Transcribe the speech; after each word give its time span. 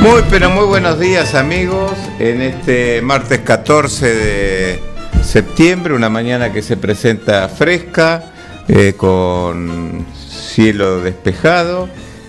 Muy 0.00 0.22
pero 0.30 0.48
muy 0.48 0.64
buenos 0.64 1.00
días 1.00 1.34
amigos. 1.34 1.92
En 2.20 2.40
este 2.40 3.02
martes 3.02 3.40
14 3.40 4.14
de 4.14 4.80
septiembre, 5.22 5.92
una 5.92 6.08
mañana 6.08 6.52
que 6.52 6.62
se 6.62 6.76
presenta 6.76 7.48
fresca, 7.48 8.22
eh, 8.68 8.94
con 8.96 10.06
cielo 10.16 11.00
despejado, 11.00 11.88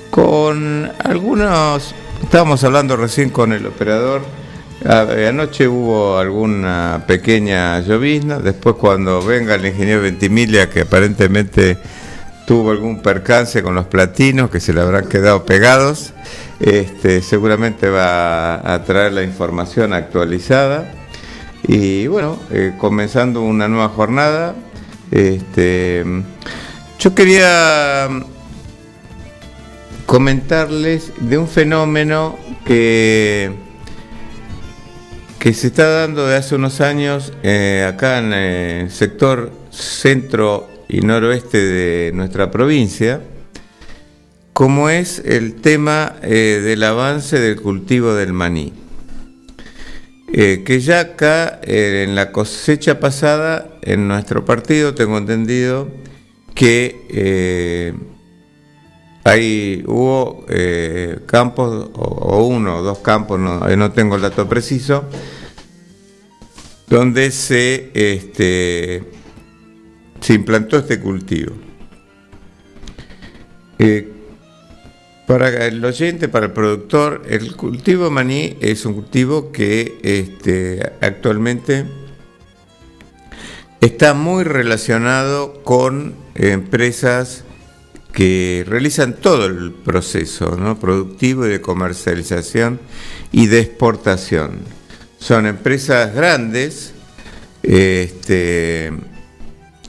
con 0.09 0.91
algunos, 1.03 1.93
estábamos 2.23 2.63
hablando 2.63 2.97
recién 2.97 3.29
con 3.29 3.53
el 3.53 3.67
operador, 3.67 4.23
anoche 4.83 5.67
hubo 5.67 6.17
alguna 6.17 7.03
pequeña 7.05 7.81
llovizna, 7.81 8.39
después 8.39 8.75
cuando 8.75 9.21
venga 9.21 9.55
el 9.55 9.65
ingeniero 9.67 10.01
Ventimiglia 10.01 10.69
que 10.69 10.81
aparentemente 10.81 11.77
tuvo 12.47 12.71
algún 12.71 13.01
percance 13.03 13.61
con 13.61 13.75
los 13.75 13.85
platinos 13.85 14.49
que 14.49 14.59
se 14.59 14.73
le 14.73 14.81
habrán 14.81 15.07
quedado 15.07 15.45
pegados, 15.45 16.13
este, 16.59 17.21
seguramente 17.21 17.89
va 17.89 18.73
a 18.73 18.83
traer 18.83 19.13
la 19.13 19.23
información 19.23 19.93
actualizada. 19.93 20.93
Y 21.67 22.07
bueno, 22.07 22.39
eh, 22.51 22.73
comenzando 22.77 23.41
una 23.41 23.67
nueva 23.67 23.89
jornada, 23.89 24.55
este, 25.11 26.05
yo 26.99 27.15
quería 27.15 28.09
comentarles 30.05 31.11
de 31.19 31.37
un 31.37 31.47
fenómeno 31.47 32.37
que, 32.65 33.51
que 35.37 35.53
se 35.53 35.67
está 35.67 35.87
dando 35.87 36.27
de 36.27 36.35
hace 36.35 36.55
unos 36.55 36.81
años 36.81 37.31
eh, 37.43 37.85
acá 37.87 38.17
en 38.17 38.33
el 38.33 38.91
sector 38.91 39.51
centro 39.69 40.67
y 40.87 41.01
noroeste 41.01 41.63
de 41.63 42.11
nuestra 42.13 42.49
provincia, 42.49 43.21
como 44.59 44.89
es 44.89 45.19
el 45.19 45.55
tema 45.61 46.17
eh, 46.21 46.59
del 46.61 46.83
avance 46.83 47.39
del 47.39 47.61
cultivo 47.61 48.13
del 48.13 48.33
maní. 48.33 48.73
Eh, 50.33 50.63
que 50.65 50.81
ya 50.81 50.99
acá 50.99 51.61
eh, 51.63 52.03
en 52.05 52.13
la 52.13 52.33
cosecha 52.33 52.99
pasada, 52.99 53.69
en 53.83 54.09
nuestro 54.09 54.43
partido, 54.43 54.93
tengo 54.95 55.17
entendido 55.17 55.87
que 56.55 57.95
hay, 59.23 59.81
hubo 59.87 60.45
campos, 61.25 61.91
o, 61.93 62.45
uno 62.45 62.79
o 62.79 62.83
dos 62.83 62.99
campos, 62.99 63.39
no, 63.39 63.59
no 63.65 63.91
tengo 63.93 64.17
el 64.17 64.23
dato 64.23 64.49
preciso, 64.49 65.05
donde 66.89 67.31
se 67.31 67.91
este, 67.93 69.03
se 70.19 70.33
implantó 70.33 70.79
este 70.79 70.99
cultivo. 70.99 71.53
Para 75.29 75.67
el 75.67 75.85
oyente, 75.85 76.27
para 76.27 76.47
el 76.47 76.53
productor, 76.53 77.21
el 77.29 77.55
cultivo 77.55 78.09
maní 78.09 78.57
es 78.61 78.83
un 78.87 78.95
cultivo 78.95 79.51
que 79.51 79.99
este, 80.01 80.81
actualmente 81.01 81.85
está 83.79 84.15
muy 84.15 84.43
relacionado 84.43 85.61
con 85.63 86.15
empresas 86.33 87.43
que 88.11 88.65
realizan 88.67 89.17
todo 89.17 89.45
el 89.45 89.71
proceso 89.71 90.57
productivo 90.81 91.45
y 91.45 91.49
de 91.49 91.61
comercialización 91.61 92.79
y 93.31 93.45
de 93.45 93.59
exportación. 93.59 94.61
Son 95.19 95.45
empresas 95.45 96.11
grandes, 96.11 96.95
este, 97.61 98.91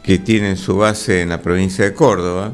que 0.03 0.19
tienen 0.19 0.59
su 0.59 0.77
base 0.77 1.23
en 1.23 1.31
la 1.31 1.41
provincia 1.41 1.87
de 1.87 1.95
Córdoba 1.95 2.53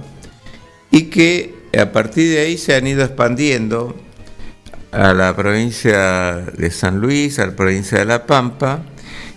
y 0.93 1.07
que 1.07 1.56
a 1.79 1.93
partir 1.93 2.31
de 2.31 2.41
ahí 2.41 2.59
se 2.59 2.75
han 2.75 2.87
ido 2.87 3.05
expandiendo 3.05 3.97
a 4.93 5.13
la 5.13 5.35
provincia 5.37 6.37
de 6.57 6.71
San 6.71 7.01
Luis, 7.01 7.39
a 7.39 7.47
la 7.47 7.57
provincia 7.57 7.99
de 7.99 8.05
La 8.05 8.27
Pampa 8.27 8.83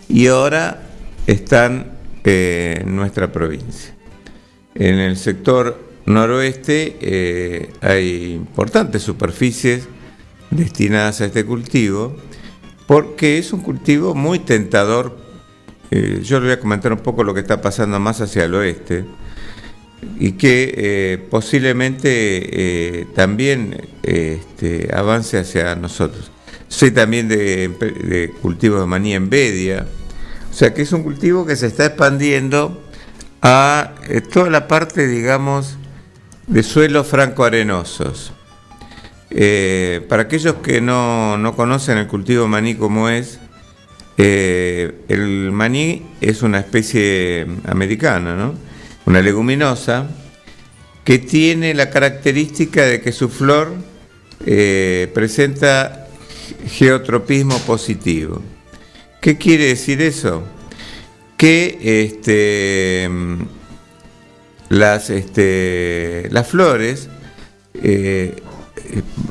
y 0.07 0.27
ahora 0.27 0.81
están 1.27 1.91
eh, 2.23 2.79
en 2.81 2.95
nuestra 2.95 3.31
provincia. 3.31 3.93
En 4.75 4.99
el 4.99 5.17
sector 5.17 5.79
noroeste 6.05 6.97
eh, 7.01 7.71
hay 7.81 8.33
importantes 8.33 9.03
superficies 9.03 9.87
destinadas 10.49 11.21
a 11.21 11.25
este 11.25 11.45
cultivo 11.45 12.15
porque 12.87 13.37
es 13.37 13.53
un 13.53 13.61
cultivo 13.61 14.15
muy 14.15 14.39
tentador 14.39 15.29
eh, 15.91 16.21
yo 16.23 16.39
le 16.39 16.47
voy 16.47 16.53
a 16.53 16.59
comentar 16.59 16.93
un 16.93 16.99
poco 16.99 17.23
lo 17.23 17.33
que 17.33 17.39
está 17.39 17.61
pasando 17.61 17.99
más 17.99 18.21
hacia 18.21 18.45
el 18.45 18.53
oeste 18.53 19.05
y 20.19 20.33
que 20.33 20.73
eh, 20.75 21.17
posiblemente 21.29 22.09
eh, 23.01 23.07
también 23.15 23.87
este, 24.03 24.89
avance 24.93 25.37
hacia 25.37 25.75
nosotros. 25.75 26.31
Soy 26.67 26.91
también 26.91 27.27
de, 27.27 28.31
cultivo 28.41 28.79
de 28.79 28.85
maní 28.85 29.13
en 29.13 29.29
Bedia, 29.29 29.87
o 30.49 30.53
sea 30.53 30.73
que 30.73 30.83
es 30.83 30.91
un 30.93 31.03
cultivo 31.03 31.45
que 31.45 31.55
se 31.55 31.67
está 31.67 31.85
expandiendo 31.85 32.83
a 33.41 33.93
toda 34.31 34.49
la 34.49 34.67
parte, 34.67 35.07
digamos, 35.07 35.77
de 36.47 36.61
suelos 36.61 37.07
franco-arenosos. 37.07 38.33
para 40.07 40.23
aquellos 40.23 40.55
que 40.55 40.79
no, 40.81 41.37
no 41.37 41.55
conocen 41.55 41.97
el 41.97 42.07
cultivo 42.07 42.43
de 42.43 42.49
maní 42.49 42.75
como 42.75 43.09
es, 43.09 43.39
eh, 44.21 45.05
el 45.07 45.53
maní 45.53 46.05
es 46.19 46.41
una 46.41 46.59
especie 46.59 47.47
americana, 47.65 48.51
una 49.09 49.21
leguminosa, 49.23 50.07
que 51.03 51.17
tiene 51.17 51.73
la 51.73 51.89
característica 51.89 52.85
de 52.85 53.01
que 53.01 53.11
su 53.11 53.27
flor 53.27 53.73
eh, 54.45 55.09
presenta 55.15 56.07
geotropismo 56.67 57.57
positivo. 57.61 58.39
¿Qué 59.19 59.35
quiere 59.39 59.65
decir 59.65 60.03
eso? 60.03 60.43
Que 61.37 61.79
este, 61.81 63.09
las, 64.69 65.09
este, 65.09 66.27
las 66.29 66.47
flores 66.47 67.09
eh, 67.81 68.35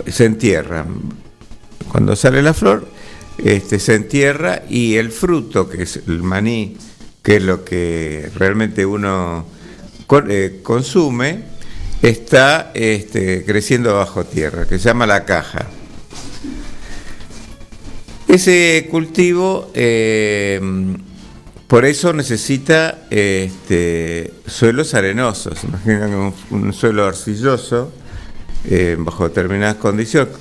se 0.08 0.24
entierran. 0.24 0.88
Cuando 1.92 2.16
sale 2.16 2.42
la 2.42 2.52
flor, 2.52 2.88
este, 3.44 3.78
se 3.78 3.94
entierra 3.94 4.64
y 4.68 4.96
el 4.96 5.12
fruto, 5.12 5.70
que 5.70 5.84
es 5.84 6.00
el 6.08 6.24
maní, 6.24 6.76
que 7.22 7.36
es 7.36 7.42
lo 7.44 7.64
que 7.64 8.28
realmente 8.34 8.84
uno 8.84 9.56
eh, 10.28 10.60
consume, 10.62 11.42
está 12.00 12.70
este, 12.74 13.44
creciendo 13.44 13.94
bajo 13.94 14.24
tierra, 14.24 14.66
que 14.66 14.78
se 14.78 14.84
llama 14.84 15.06
la 15.06 15.24
caja. 15.24 15.66
Ese 18.26 18.88
cultivo, 18.90 19.70
eh, 19.74 20.60
por 21.66 21.84
eso 21.84 22.12
necesita 22.12 23.06
este, 23.10 24.32
suelos 24.46 24.94
arenosos. 24.94 25.64
Imaginen 25.64 26.32
un, 26.50 26.72
suelo 26.72 27.06
arcilloso, 27.06 27.92
eh, 28.64 28.96
bajo 28.98 29.28
determinadas 29.28 29.76
condiciones, 29.76 30.34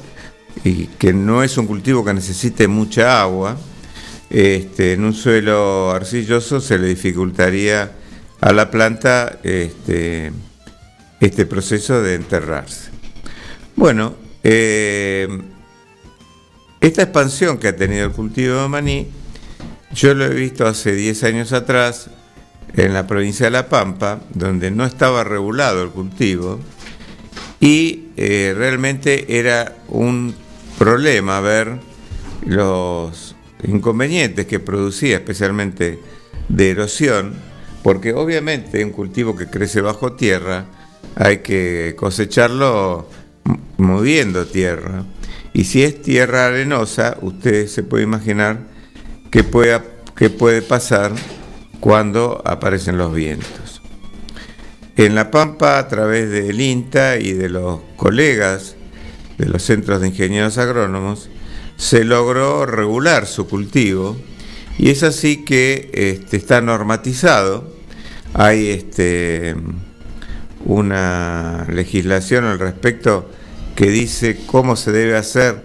y 0.64 0.88
que 0.88 1.14
no 1.14 1.44
es 1.44 1.58
un 1.58 1.68
cultivo 1.68 2.04
que 2.04 2.14
necesite 2.14 2.68
mucha 2.68 3.22
agua, 3.22 3.58
este, 4.30 4.94
en 4.94 5.06
un 5.06 5.14
suelo 5.14 5.92
arcilloso 5.92 6.60
se 6.60 6.78
le 6.78 6.88
dificultaría 6.88 7.92
a 8.42 8.54
la 8.54 8.70
planta 8.70 9.40
este, 9.44 10.32
este 11.20 11.46
proceso 11.46 12.02
de 12.02 12.16
enterrarse. 12.16 12.92
Bueno, 13.76 14.16
eh, 14.44 15.28
esta 16.80 17.04
expansión 17.04 17.58
que 17.58 17.70
ha 17.70 17.76
tenido 17.76 18.06
el 18.06 18.12
cultivo 18.12 18.62
de 18.62 18.68
maní, 18.68 19.08
yo 19.94 20.14
lo 20.14 20.26
he 20.26 20.34
visto 20.34 20.68
hace 20.68 20.94
10 20.94 21.24
años 21.24 21.54
atrás 21.54 22.10
en 22.76 22.94
la 22.94 23.08
provincia 23.08 23.48
de 23.48 23.52
La 23.52 23.70
Pampa, 23.70 24.20
donde 24.34 24.72
no 24.72 24.86
estaba 24.86 25.24
regulado 25.24 25.84
el 25.84 25.90
cultivo 25.90 26.60
y 27.60 28.10
eh, 28.18 28.54
realmente 28.56 29.40
era 29.40 29.76
un 29.88 30.36
problema 30.78 31.40
ver 31.40 31.80
los 32.46 33.36
inconvenientes 33.64 34.46
que 34.46 34.60
producía, 34.60 35.18
especialmente 35.18 36.00
de 36.50 36.70
erosión, 36.70 37.34
porque 37.88 38.12
obviamente 38.12 38.84
un 38.84 38.92
cultivo 38.92 39.34
que 39.34 39.48
crece 39.48 39.80
bajo 39.80 40.12
tierra 40.12 40.66
hay 41.16 41.38
que 41.38 41.96
cosecharlo 41.96 43.08
moviendo 43.78 44.46
tierra. 44.46 45.06
Y 45.54 45.64
si 45.64 45.84
es 45.84 46.02
tierra 46.02 46.48
arenosa, 46.48 47.18
usted 47.22 47.66
se 47.68 47.84
puede 47.84 48.04
imaginar 48.04 48.60
qué 49.32 49.46
puede, 49.46 49.80
qué 50.18 50.30
puede 50.30 50.62
pasar 50.62 51.14
cuando 51.80 52.42
aparecen 52.44 52.98
los 52.98 53.14
vientos. 53.14 53.82
En 54.98 55.16
La 55.16 55.32
Pampa, 55.32 55.80
a 55.80 55.88
través 55.88 56.30
del 56.30 56.60
INTA 56.60 57.20
y 57.20 57.32
de 57.32 57.48
los 57.48 57.80
colegas 57.96 58.76
de 59.38 59.46
los 59.46 59.64
centros 59.64 60.02
de 60.02 60.10
ingenieros 60.10 60.58
agrónomos, 60.58 61.30
se 61.78 62.04
logró 62.04 62.66
regular 62.66 63.26
su 63.28 63.48
cultivo 63.48 64.18
y 64.78 64.90
es 64.90 65.04
así 65.04 65.46
que 65.46 65.90
este, 65.94 66.36
está 66.36 66.60
normatizado. 66.60 67.77
Hay 68.38 68.70
este, 68.70 69.56
una 70.64 71.66
legislación 71.72 72.46
al 72.46 72.60
respecto 72.60 73.28
que 73.76 73.90
dice 73.90 74.38
cómo 74.46 74.76
se 74.76 74.92
debe 74.92 75.18
hacer 75.18 75.64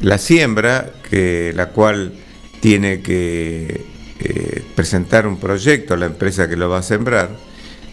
la 0.00 0.18
siembra, 0.18 0.90
que, 1.08 1.52
la 1.54 1.68
cual 1.68 2.12
tiene 2.60 3.00
que 3.00 3.86
eh, 4.18 4.62
presentar 4.74 5.28
un 5.28 5.38
proyecto 5.38 5.94
a 5.94 5.96
la 5.96 6.06
empresa 6.06 6.48
que 6.48 6.56
lo 6.56 6.68
va 6.68 6.78
a 6.78 6.82
sembrar, 6.82 7.30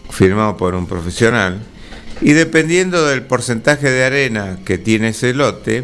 firmado 0.10 0.58
por 0.58 0.74
un 0.74 0.88
profesional, 0.88 1.60
y 2.19 2.34
dependiendo 2.34 3.06
del 3.06 3.22
porcentaje 3.22 3.92
de 3.92 4.04
arena 4.04 4.58
que 4.66 4.80
tiene 4.80 5.10
ese 5.10 5.36
lote, 5.36 5.84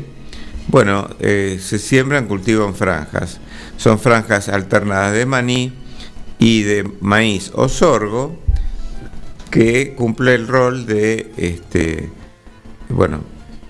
bueno, 0.70 1.08
eh, 1.20 1.60
se 1.62 1.78
siembran, 1.78 2.26
cultivan 2.26 2.74
franjas. 2.74 3.40
Son 3.78 4.00
franjas 4.00 4.50
alternadas 4.50 5.14
de 5.14 5.28
maní 5.28 5.83
y 6.44 6.64
de 6.64 6.84
maíz 7.00 7.54
o 7.56 7.70
sorgo 7.70 8.38
que 9.50 9.94
cumple 9.96 10.36
el 10.36 10.46
rol 10.46 10.86
de, 10.86 11.32
este, 11.38 12.10
bueno, 12.90 13.22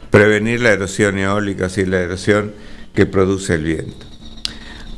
prevenir 0.10 0.60
la 0.60 0.72
erosión 0.72 1.20
eólica, 1.20 1.68
y 1.78 1.86
la 1.86 2.00
erosión 2.00 2.52
que 2.96 3.06
produce 3.06 3.54
el 3.54 3.64
viento. 3.64 4.08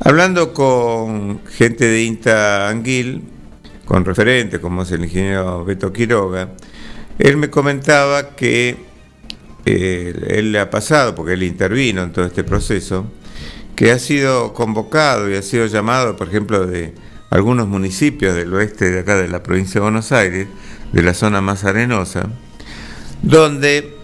Hablando 0.00 0.54
con 0.54 1.44
gente 1.44 1.84
de 1.84 2.04
INTA 2.04 2.70
Anguil, 2.70 3.24
con 3.84 4.06
referentes 4.06 4.58
como 4.58 4.82
es 4.82 4.92
el 4.92 5.04
ingeniero 5.04 5.62
Beto 5.62 5.92
Quiroga, 5.92 6.52
él 7.18 7.36
me 7.36 7.50
comentaba 7.50 8.34
que 8.36 8.74
eh, 9.66 10.14
él 10.28 10.52
le 10.52 10.60
ha 10.60 10.70
pasado, 10.70 11.14
porque 11.14 11.34
él 11.34 11.42
intervino 11.42 12.04
en 12.04 12.12
todo 12.12 12.24
este 12.24 12.42
proceso, 12.42 13.04
que 13.74 13.90
ha 13.90 13.98
sido 13.98 14.54
convocado 14.54 15.30
y 15.30 15.34
ha 15.34 15.42
sido 15.42 15.66
llamado, 15.66 16.16
por 16.16 16.28
ejemplo, 16.28 16.66
de 16.66 16.94
algunos 17.30 17.68
municipios 17.68 18.34
del 18.34 18.52
oeste 18.54 18.90
de 18.90 19.00
acá 19.00 19.16
de 19.16 19.28
la 19.28 19.42
provincia 19.42 19.74
de 19.74 19.80
Buenos 19.80 20.12
Aires, 20.12 20.48
de 20.92 21.02
la 21.02 21.14
zona 21.14 21.40
más 21.40 21.64
arenosa, 21.64 22.28
donde 23.22 23.96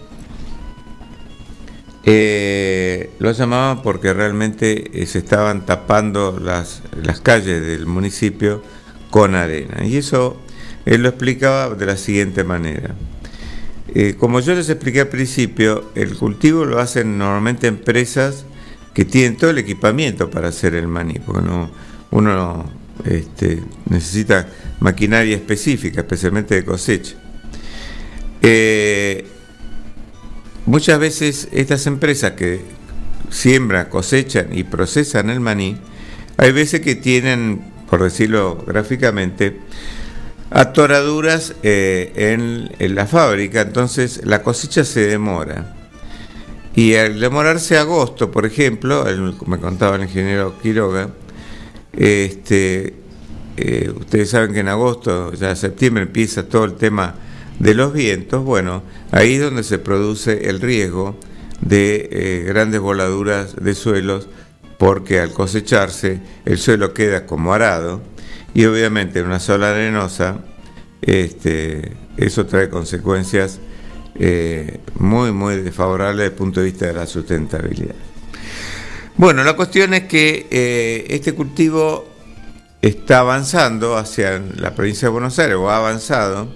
eh, 2.03 3.11
lo 3.19 3.31
llamaban 3.31 3.81
porque 3.81 4.13
realmente 4.13 5.01
eh, 5.01 5.05
se 5.05 5.19
estaban 5.19 5.65
tapando 5.65 6.37
las, 6.39 6.83
las 7.01 7.21
calles 7.21 7.65
del 7.65 7.85
municipio 7.85 8.61
con 9.09 9.35
arena. 9.35 9.85
Y 9.85 9.97
eso 9.97 10.37
él 10.85 11.03
lo 11.03 11.09
explicaba 11.09 11.75
de 11.75 11.85
la 11.85 11.97
siguiente 11.97 12.43
manera. 12.43 12.95
Eh, 13.95 14.15
como 14.17 14.39
yo 14.39 14.55
les 14.55 14.69
expliqué 14.69 15.01
al 15.01 15.07
principio, 15.07 15.91
el 15.95 16.17
cultivo 16.17 16.65
lo 16.65 16.79
hacen 16.79 17.17
normalmente 17.17 17.67
empresas 17.67 18.45
que 18.93 19.05
tienen 19.05 19.37
todo 19.37 19.51
el 19.51 19.59
equipamiento 19.59 20.29
para 20.29 20.49
hacer 20.49 20.75
el 20.75 20.87
maní, 20.87 21.19
porque 21.19 21.47
uno 22.11 22.82
este, 23.05 23.63
necesita 23.89 24.47
maquinaria 24.79 25.35
específica, 25.35 26.01
especialmente 26.01 26.55
de 26.55 26.65
cosecha. 26.65 27.15
Muchas 30.65 30.97
veces 30.97 31.49
estas 31.51 31.87
empresas 31.87 32.31
que 32.31 32.61
siembran, 33.29 33.89
cosechan 33.89 34.57
y 34.57 34.63
procesan 34.63 35.29
el 35.29 35.41
maní, 35.41 35.77
hay 36.37 36.53
veces 36.53 36.79
que 36.79 36.95
tienen, 36.95 37.61
por 37.89 38.01
decirlo 38.01 38.63
gráficamente, 38.65 39.59
atoraduras 40.51 41.55
eh, 41.63 42.69
en, 42.79 42.95
la 42.95 43.07
fábrica, 43.07 43.61
entonces 43.61 44.21
la 44.23 44.41
cosecha 44.41 44.85
se 44.85 45.01
demora. 45.01 45.75
Y 46.73 46.95
al 46.95 47.19
demorarse 47.19 47.77
agosto, 47.77 48.31
por 48.31 48.45
ejemplo, 48.45 49.05
me 49.45 49.59
contaba 49.59 49.97
el 49.97 50.03
ingeniero 50.03 50.57
Quiroga, 50.61 51.09
este, 51.93 52.93
eh, 53.57 53.91
ustedes 53.95 54.29
saben 54.29 54.53
que 54.53 54.59
en 54.59 54.67
agosto, 54.67 55.33
ya 55.33 55.55
septiembre, 55.55 56.03
empieza 56.03 56.47
todo 56.47 56.65
el 56.65 56.75
tema 56.75 57.15
de 57.59 57.73
los 57.73 57.93
vientos, 57.93 58.43
bueno, 58.43 58.83
ahí 59.11 59.35
es 59.35 59.41
donde 59.41 59.63
se 59.63 59.79
produce 59.79 60.49
el 60.49 60.59
riesgo 60.59 61.15
de 61.61 62.09
eh, 62.11 62.43
grandes 62.45 62.81
voladuras 62.81 63.55
de 63.55 63.75
suelos, 63.75 64.27
porque 64.77 65.19
al 65.19 65.31
cosecharse 65.31 66.19
el 66.45 66.57
suelo 66.57 66.93
queda 66.93 67.25
como 67.25 67.53
arado 67.53 68.01
y 68.53 68.65
obviamente 68.65 69.19
en 69.19 69.27
una 69.27 69.39
sola 69.39 69.69
arenosa 69.69 70.43
este, 71.01 71.93
eso 72.17 72.45
trae 72.45 72.69
consecuencias 72.69 73.59
eh, 74.15 74.79
muy, 74.95 75.31
muy 75.31 75.57
desfavorables 75.57 76.17
desde 76.17 76.31
el 76.31 76.37
punto 76.37 76.59
de 76.59 76.67
vista 76.67 76.87
de 76.87 76.93
la 76.93 77.07
sustentabilidad. 77.07 77.95
Bueno, 79.15 79.43
la 79.43 79.55
cuestión 79.55 79.93
es 79.93 80.03
que 80.03 80.47
eh, 80.49 81.05
este 81.09 81.33
cultivo 81.33 82.07
está 82.81 83.19
avanzando 83.19 83.97
hacia 83.97 84.39
la 84.57 84.73
provincia 84.75 85.07
de 85.07 85.11
Buenos 85.11 85.37
Aires, 85.39 85.55
o 85.55 85.69
ha 85.69 85.77
avanzado, 85.77 86.49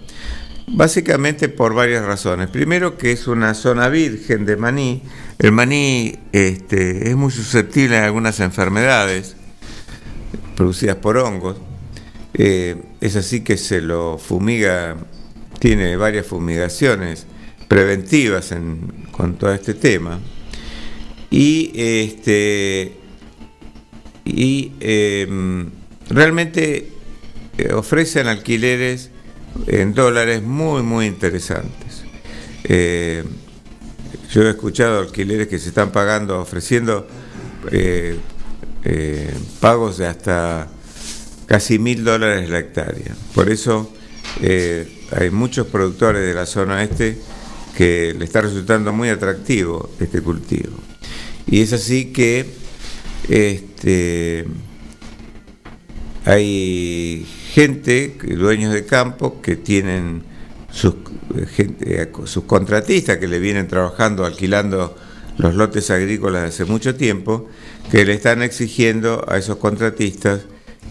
Básicamente 0.69 1.47
por 1.47 1.73
varias 1.73 2.03
razones. 2.03 2.49
Primero 2.49 2.97
que 2.97 3.13
es 3.13 3.27
una 3.27 3.53
zona 3.53 3.87
virgen 3.87 4.45
de 4.45 4.57
maní. 4.57 5.01
El 5.39 5.53
maní 5.53 6.19
este, 6.33 7.09
es 7.09 7.15
muy 7.15 7.31
susceptible 7.31 7.97
a 7.97 8.05
algunas 8.05 8.41
enfermedades 8.41 9.37
producidas 10.57 10.97
por 10.97 11.17
hongos. 11.17 11.55
Eh, 12.33 12.83
es 12.99 13.15
así 13.15 13.41
que 13.41 13.55
se 13.55 13.79
lo 13.79 14.17
fumiga, 14.17 14.97
tiene 15.59 15.95
varias 15.95 16.25
fumigaciones 16.25 17.27
preventivas 17.69 18.51
en 18.51 19.07
cuanto 19.15 19.47
a 19.47 19.55
este 19.55 19.73
tema. 19.73 20.19
Y, 21.29 21.71
este, 21.75 22.93
y 24.23 24.71
em, 24.79 25.69
realmente 26.09 26.89
eh, 27.57 27.73
ofrecen 27.73 28.27
alquileres 28.27 29.09
en 29.67 29.93
dólares 29.93 30.43
muy, 30.43 30.83
muy 30.83 31.05
interesantes. 31.05 32.03
Eh, 32.63 33.23
yo 34.31 34.43
he 34.43 34.49
escuchado 34.49 34.99
alquileres 34.99 35.47
que 35.47 35.59
se 35.59 35.69
están 35.69 35.91
pagando, 35.91 36.39
ofreciendo 36.39 37.07
eh, 37.71 38.17
pagos 39.59 39.97
de 39.97 40.07
hasta 40.07 40.69
casi 41.45 41.79
mil 41.79 42.03
dólares 42.03 42.49
la 42.49 42.59
hectárea. 42.59 43.15
Por 43.33 43.49
eso 43.49 43.91
hay 44.39 45.29
muchos 45.31 45.67
productores 45.67 46.25
de 46.25 46.33
la 46.33 46.45
zona 46.45 46.83
este 46.83 47.17
que 47.75 48.13
le 48.17 48.25
está 48.25 48.41
resultando 48.41 48.93
muy 48.93 49.09
atractivo 49.09 49.89
este 49.99 50.21
cultivo. 50.21 50.77
Y 51.47 51.61
es 51.61 51.73
así 51.73 52.11
que 52.11 52.45
este, 53.29 54.45
hay 56.25 57.25
gente, 57.51 58.17
dueños 58.37 58.73
de 58.73 58.85
campo, 58.85 59.41
que 59.41 59.55
tienen 59.55 60.23
sus, 60.71 60.95
gente, 61.55 62.09
sus 62.25 62.43
contratistas 62.43 63.17
que 63.17 63.27
le 63.27 63.39
vienen 63.39 63.67
trabajando, 63.67 64.25
alquilando 64.25 64.95
los 65.37 65.55
lotes 65.55 65.89
agrícolas 65.89 66.49
hace 66.49 66.65
mucho 66.65 66.95
tiempo, 66.95 67.47
que 67.91 68.05
le 68.05 68.13
están 68.13 68.41
exigiendo 68.41 69.25
a 69.29 69.37
esos 69.37 69.57
contratistas 69.57 70.41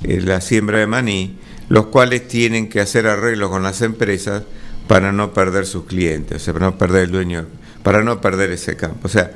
eh, 0.05 0.21
la 0.23 0.41
siembra 0.41 0.79
de 0.79 0.87
maní, 0.87 1.39
los 1.69 1.87
cuales 1.87 2.29
tienen 2.29 2.69
que 2.69 2.81
hacer 2.81 3.07
arreglos 3.07 3.51
con 3.51 3.63
las 3.63 3.83
empresas 3.83 4.45
para 4.89 5.13
no 5.13 5.35
perder 5.35 5.67
sus 5.67 5.85
clientes, 5.85 6.41
o 6.41 6.45
sea, 6.45 6.55
para 6.55 6.67
no 6.67 6.79
perder 6.79 7.05
el 7.05 7.11
dueño, 7.11 7.47
para 7.83 8.03
no 8.03 8.21
perder 8.21 8.53
ese 8.53 8.77
campo. 8.77 9.01
O 9.03 9.09
sea, 9.09 9.33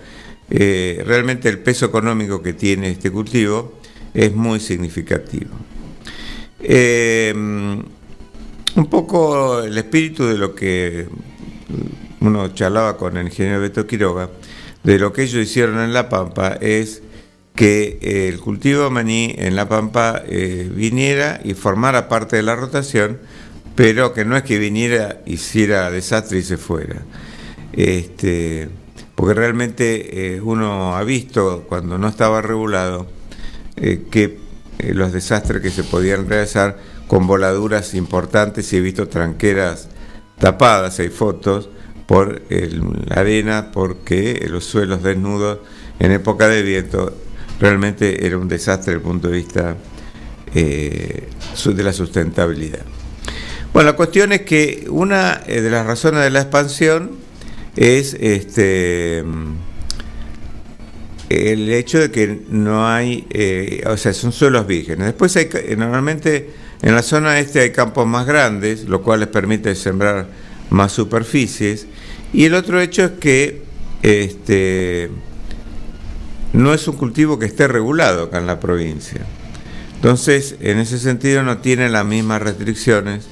eh, 0.51 1.03
realmente 1.07 1.49
el 1.49 1.61
peso 1.61 1.87
económico 1.87 2.43
que 2.43 2.53
tiene 2.53 2.91
este 2.91 3.11
cultivo 3.11 3.81
es 4.13 4.35
muy 4.35 4.61
significativo. 4.61 5.51
Eh, 6.61 7.33
un 7.35 8.87
poco 8.89 9.63
el 9.63 9.77
espíritu 9.79 10.27
de 10.27 10.39
lo 10.39 10.55
que 10.55 11.07
uno 12.21 12.49
charlaba 12.55 12.97
con 12.97 13.17
el 13.17 13.27
ingeniero 13.27 13.61
Beto 13.61 13.87
Quiroga, 13.87 14.31
de 14.83 14.99
lo 14.99 15.13
que 15.13 15.23
ellos 15.23 15.43
hicieron 15.43 15.81
en 15.81 15.93
La 15.93 16.09
Pampa, 16.09 16.59
es 16.61 17.03
que 17.55 17.99
el 18.29 18.41
cultivo 18.41 18.85
de 18.85 18.91
maní 18.91 19.35
en 19.39 19.57
La 19.57 19.69
Pampa 19.69 20.23
eh, 20.27 20.71
viniera 20.75 21.41
y 21.45 21.55
formara 21.55 22.09
parte 22.09 22.37
de 22.37 22.43
la 22.43 22.57
rotación, 22.57 23.19
pero 23.75 24.13
que 24.13 24.25
no 24.25 24.37
es 24.37 24.43
que 24.43 24.59
viniera, 24.59 25.21
hiciera 25.27 25.91
desastre 25.91 26.39
y 26.39 26.43
se 26.43 26.57
fuera. 26.57 27.03
Este, 27.73 28.69
porque 29.21 29.35
realmente 29.35 30.37
eh, 30.37 30.41
uno 30.41 30.97
ha 30.97 31.05
visto 31.05 31.67
cuando 31.69 31.99
no 31.99 32.09
estaba 32.09 32.41
regulado 32.41 33.07
que 33.77 34.39
eh, 34.79 34.95
los 34.95 35.13
desastres 35.13 35.61
que 35.61 35.69
se 35.69 35.85
podían 35.85 36.27
realizar 36.27 36.79
con 37.07 37.27
voladuras 37.27 37.93
importantes 37.93 38.73
y 38.73 38.79
he 38.79 38.81
visto 38.81 39.09
tranqueras 39.09 39.89
tapadas, 40.39 41.01
hay 41.01 41.11
fotos, 41.11 41.69
por 42.07 42.41
la 42.49 43.17
arena, 43.17 43.71
porque 43.73 44.47
los 44.51 44.65
suelos 44.65 45.03
desnudos 45.03 45.59
en 45.99 46.13
época 46.13 46.49
de 46.49 46.63
viento 46.63 47.15
realmente 47.61 48.27
era 48.27 48.39
un 48.39 48.49
desastre 48.49 48.95
desde 48.95 48.97
el 48.97 49.03
punto 49.03 49.29
de 49.29 49.35
vista 49.35 49.77
eh, 50.55 51.29
de 51.63 51.83
la 51.83 51.93
sustentabilidad. 51.93 52.87
Bueno, 53.75 53.91
la 53.91 53.97
cuestión 53.97 54.33
es 54.33 54.41
que 54.41 54.87
una 54.89 55.43
eh, 55.47 55.61
de 55.61 55.69
las 55.69 55.87
razones 55.87 56.23
de 56.23 56.31
la 56.31 56.41
expansión 56.41 57.20
es 57.81 58.15
este 58.21 59.25
el 61.31 61.73
hecho 61.73 61.99
de 61.99 62.11
que 62.11 62.43
no 62.51 62.87
hay, 62.87 63.27
eh, 63.31 63.85
o 63.87 63.97
sea, 63.97 64.13
son 64.13 64.33
suelos 64.33 64.67
vírgenes. 64.67 65.07
Después 65.07 65.35
hay, 65.37 65.49
normalmente 65.77 66.51
en 66.83 66.95
la 66.95 67.03
zona 67.03 67.39
este 67.39 67.61
hay 67.61 67.71
campos 67.71 68.07
más 68.07 68.27
grandes, 68.27 68.85
lo 68.85 69.03
cual 69.03 69.21
les 69.21 69.29
permite 69.29 69.75
sembrar 69.77 70.27
más 70.71 70.93
superficies. 70.93 71.87
Y 72.33 72.45
el 72.45 72.55
otro 72.55 72.81
hecho 72.81 73.05
es 73.05 73.13
que 73.13 73.63
este, 74.03 75.09
no 76.53 76.75
es 76.75 76.87
un 76.87 76.97
cultivo 76.97 77.39
que 77.39 77.47
esté 77.47 77.69
regulado 77.69 78.25
acá 78.25 78.39
en 78.39 78.47
la 78.47 78.61
provincia. 78.61 79.25
Entonces, 79.95 80.57
en 80.61 80.79
ese 80.79 80.99
sentido 80.99 81.45
no 81.45 81.59
tiene 81.59 81.89
las 81.89 82.05
mismas 82.05 82.43
restricciones 82.43 83.27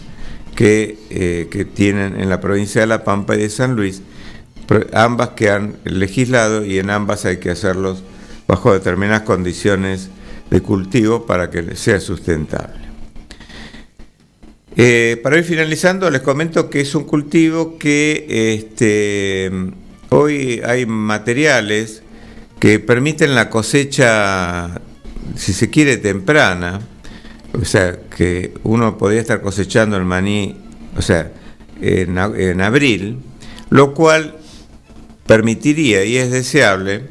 que, 0.55 0.99
eh, 1.11 1.49
que 1.51 1.65
tienen 1.65 2.21
en 2.21 2.29
la 2.29 2.41
provincia 2.41 2.81
de 2.81 2.87
La 2.87 3.05
Pampa 3.05 3.35
y 3.35 3.39
de 3.39 3.51
San 3.51 3.75
Luis, 3.75 4.03
ambas 4.93 5.31
que 5.31 5.51
han 5.51 5.77
legislado 5.85 6.65
y 6.65 6.79
en 6.79 6.91
ambas 6.91 7.25
hay 7.25 7.39
que 7.39 7.51
hacerlos 7.51 8.03
bajo 8.47 8.73
determinadas 8.73 9.23
condiciones 9.23 10.11
de 10.51 10.61
cultivo 10.61 11.27
para 11.27 11.51
que 11.51 11.77
sea 11.77 12.01
sustentable. 12.01 12.89
Eh, 14.77 15.19
para 15.23 15.39
ir 15.39 15.45
finalizando, 15.45 16.11
les 16.11 16.23
comento 16.23 16.71
que 16.71 16.81
es 16.81 16.95
un 16.95 17.05
cultivo 17.05 17.79
que 17.79 18.55
este, 18.55 19.51
hoy 20.11 20.61
hay 20.65 20.87
materiales 20.87 22.03
que 22.61 22.79
permiten 22.79 23.35
la 23.35 23.51
cosecha, 23.51 24.81
si 25.35 25.53
se 25.53 25.69
quiere, 25.71 25.97
temprana. 25.97 26.81
O 27.61 27.65
sea, 27.65 27.99
que 28.17 28.55
uno 28.63 28.99
podría 28.99 29.21
estar 29.21 29.41
cosechando 29.41 29.97
el 29.97 30.05
maní, 30.05 30.57
o 30.97 31.03
sea, 31.03 31.33
en, 31.81 32.19
en 32.19 32.61
abril, 32.61 33.19
lo 33.71 33.95
cual 33.95 34.37
permitiría 35.29 36.05
y 36.05 36.17
es 36.17 36.33
deseable 36.33 37.03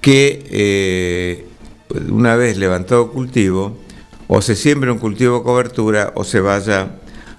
que 0.00 0.44
eh, 0.50 1.46
una 2.08 2.34
vez 2.34 2.56
levantado 2.56 3.12
cultivo, 3.12 3.78
o 4.26 4.40
se 4.40 4.56
siembre 4.56 4.90
un 4.90 4.98
cultivo 4.98 5.44
cobertura 5.44 6.12
o 6.16 6.24
se 6.24 6.40
vaya 6.40 6.96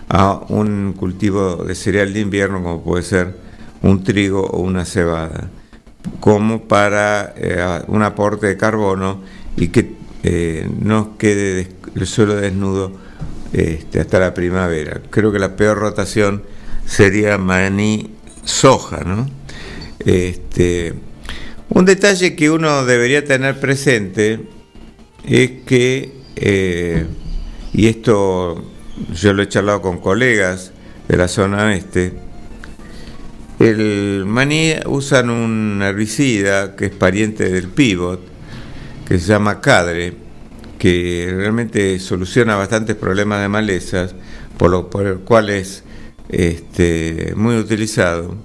a 0.09 0.43
un 0.49 0.93
cultivo 0.93 1.55
de 1.55 1.73
cereal 1.73 2.13
de 2.13 2.19
invierno 2.19 2.61
como 2.61 2.83
puede 2.83 3.03
ser 3.03 3.35
un 3.81 4.03
trigo 4.03 4.45
o 4.45 4.61
una 4.61 4.85
cebada, 4.85 5.49
como 6.19 6.67
para 6.67 7.33
eh, 7.35 7.81
un 7.87 8.03
aporte 8.03 8.45
de 8.45 8.55
carbono 8.55 9.21
y 9.57 9.69
que 9.69 9.95
eh, 10.21 10.69
no 10.79 11.17
quede 11.17 11.69
el 11.95 12.05
suelo 12.05 12.35
desnudo 12.35 12.91
este, 13.51 13.99
hasta 13.99 14.19
la 14.19 14.33
primavera. 14.35 15.01
Creo 15.09 15.31
que 15.31 15.39
la 15.39 15.55
peor 15.55 15.79
rotación 15.79 16.43
sería 16.85 17.39
maní 17.39 18.11
soja, 18.43 19.03
¿no? 19.03 19.42
Este, 19.99 20.93
un 21.69 21.85
detalle 21.85 22.35
que 22.35 22.49
uno 22.49 22.85
debería 22.85 23.23
tener 23.23 23.59
presente 23.59 24.39
es 25.25 25.51
que, 25.65 26.13
eh, 26.35 27.05
y 27.73 27.87
esto 27.87 28.63
yo 29.13 29.33
lo 29.33 29.43
he 29.43 29.47
charlado 29.47 29.81
con 29.81 29.99
colegas 29.99 30.71
de 31.07 31.17
la 31.17 31.27
zona 31.27 31.75
este, 31.75 32.13
el 33.59 34.25
maní 34.25 34.73
usan 34.85 35.29
un 35.29 35.81
herbicida 35.81 36.75
que 36.75 36.85
es 36.85 36.91
pariente 36.91 37.49
del 37.49 37.69
pivot, 37.69 38.21
que 39.07 39.19
se 39.19 39.27
llama 39.27 39.61
cadre, 39.61 40.13
que 40.77 41.31
realmente 41.33 41.97
soluciona 41.99 42.55
bastantes 42.55 42.95
problemas 42.95 43.41
de 43.41 43.47
malezas, 43.47 44.15
por 44.57 44.69
lo 44.69 44.89
el 45.01 45.19
cual 45.19 45.49
es 45.49 45.83
este, 46.29 47.33
muy 47.35 47.55
utilizado 47.55 48.35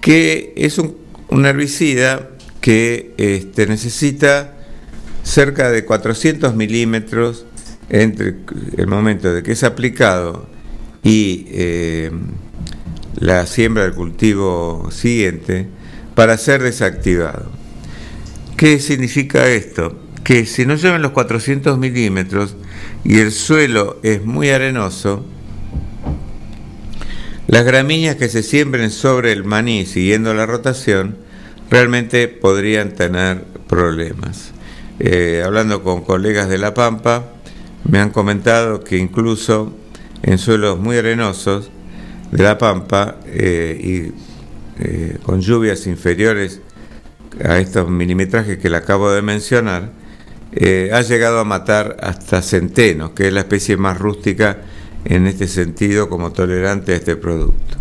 que 0.00 0.52
es 0.56 0.78
un, 0.78 0.96
herbicida 1.44 2.30
que 2.60 3.14
este, 3.16 3.66
necesita 3.66 4.56
cerca 5.22 5.70
de 5.70 5.84
400 5.84 6.54
milímetros 6.54 7.46
entre 7.88 8.36
el 8.76 8.86
momento 8.86 9.32
de 9.32 9.42
que 9.42 9.52
es 9.52 9.64
aplicado 9.64 10.48
y 11.02 11.46
eh, 11.50 12.10
la 13.16 13.46
siembra 13.46 13.84
del 13.84 13.94
cultivo 13.94 14.88
siguiente 14.90 15.68
para 16.14 16.36
ser 16.36 16.62
desactivado. 16.62 17.50
¿Qué 18.56 18.78
significa 18.78 19.48
esto? 19.48 19.98
Que 20.22 20.46
si 20.46 20.66
no 20.66 20.74
llevan 20.74 21.02
los 21.02 21.12
400 21.12 21.78
milímetros 21.78 22.56
y 23.04 23.18
el 23.18 23.32
suelo 23.32 23.98
es 24.02 24.24
muy 24.24 24.50
arenoso, 24.50 25.24
las 27.50 27.64
gramíneas 27.64 28.14
que 28.14 28.28
se 28.28 28.44
siembren 28.44 28.92
sobre 28.92 29.32
el 29.32 29.42
maní 29.42 29.84
siguiendo 29.84 30.32
la 30.34 30.46
rotación 30.46 31.16
realmente 31.68 32.28
podrían 32.28 32.92
tener 32.92 33.42
problemas. 33.66 34.52
Eh, 35.00 35.42
hablando 35.44 35.82
con 35.82 36.04
colegas 36.04 36.48
de 36.48 36.58
La 36.58 36.74
Pampa, 36.74 37.24
me 37.82 37.98
han 37.98 38.10
comentado 38.10 38.84
que 38.84 38.98
incluso 38.98 39.74
en 40.22 40.38
suelos 40.38 40.78
muy 40.78 40.96
arenosos 40.96 41.72
de 42.30 42.44
La 42.44 42.56
Pampa 42.56 43.16
eh, 43.26 43.80
y 43.82 44.84
eh, 44.84 45.18
con 45.24 45.40
lluvias 45.40 45.88
inferiores 45.88 46.60
a 47.44 47.58
estos 47.58 47.90
milimetrajes 47.90 48.58
que 48.58 48.70
le 48.70 48.76
acabo 48.76 49.10
de 49.10 49.22
mencionar, 49.22 49.90
ha 50.92 51.00
llegado 51.00 51.40
a 51.40 51.44
matar 51.44 51.96
hasta 52.00 52.42
centenos, 52.42 53.10
que 53.10 53.26
es 53.26 53.32
la 53.32 53.40
especie 53.40 53.76
más 53.76 53.98
rústica 53.98 54.58
en 55.04 55.26
este 55.26 55.48
sentido 55.48 56.08
como 56.08 56.32
tolerante 56.32 56.92
a 56.92 56.96
este 56.96 57.16
producto. 57.16 57.76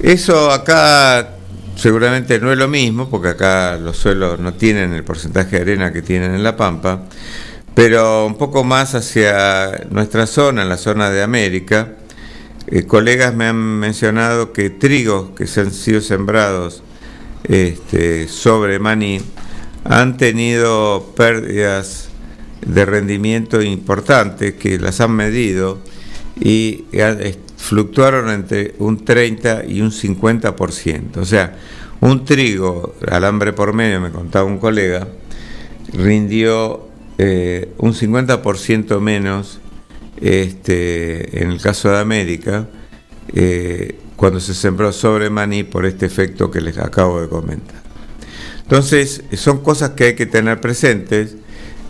Eso 0.00 0.50
acá 0.50 1.36
seguramente 1.76 2.38
no 2.40 2.52
es 2.52 2.58
lo 2.58 2.68
mismo, 2.68 3.08
porque 3.08 3.28
acá 3.28 3.76
los 3.76 3.96
suelos 3.96 4.38
no 4.40 4.54
tienen 4.54 4.92
el 4.92 5.04
porcentaje 5.04 5.56
de 5.56 5.62
arena 5.62 5.92
que 5.92 6.02
tienen 6.02 6.34
en 6.34 6.42
La 6.42 6.56
Pampa, 6.56 7.04
pero 7.74 8.26
un 8.26 8.36
poco 8.36 8.64
más 8.64 8.94
hacia 8.94 9.86
nuestra 9.90 10.26
zona, 10.26 10.62
en 10.62 10.68
la 10.68 10.76
zona 10.76 11.10
de 11.10 11.22
América, 11.22 11.88
eh, 12.66 12.84
colegas 12.84 13.34
me 13.34 13.46
han 13.46 13.56
mencionado 13.56 14.52
que 14.52 14.70
trigos 14.70 15.30
que 15.36 15.46
se 15.46 15.62
han 15.62 15.72
sido 15.72 16.00
sembrados 16.00 16.82
este, 17.44 18.28
sobre 18.28 18.78
maní 18.78 19.20
han 19.84 20.16
tenido 20.16 21.12
pérdidas 21.16 22.08
de 22.64 22.84
rendimiento 22.84 23.60
importantes 23.62 24.54
que 24.54 24.78
las 24.78 25.00
han 25.00 25.12
medido 25.12 25.80
y 26.40 26.84
fluctuaron 27.56 28.30
entre 28.30 28.74
un 28.78 29.04
30 29.04 29.64
y 29.66 29.80
un 29.80 29.90
50%. 29.90 31.16
O 31.16 31.24
sea, 31.24 31.56
un 32.00 32.24
trigo, 32.24 32.96
alambre 33.08 33.52
por 33.52 33.72
medio, 33.72 34.00
me 34.00 34.10
contaba 34.10 34.44
un 34.44 34.58
colega, 34.58 35.06
rindió 35.92 36.88
eh, 37.18 37.72
un 37.78 37.94
50% 37.94 39.00
menos 39.00 39.60
este, 40.20 41.42
en 41.42 41.50
el 41.50 41.60
caso 41.60 41.90
de 41.90 41.98
América 41.98 42.68
eh, 43.34 43.98
cuando 44.16 44.40
se 44.40 44.54
sembró 44.54 44.92
sobre 44.92 45.30
maní 45.30 45.64
por 45.64 45.86
este 45.86 46.06
efecto 46.06 46.50
que 46.50 46.60
les 46.60 46.78
acabo 46.78 47.20
de 47.20 47.28
comentar. 47.28 47.82
Entonces, 48.62 49.22
son 49.34 49.62
cosas 49.62 49.90
que 49.90 50.04
hay 50.04 50.14
que 50.14 50.26
tener 50.26 50.60
presentes. 50.60 51.36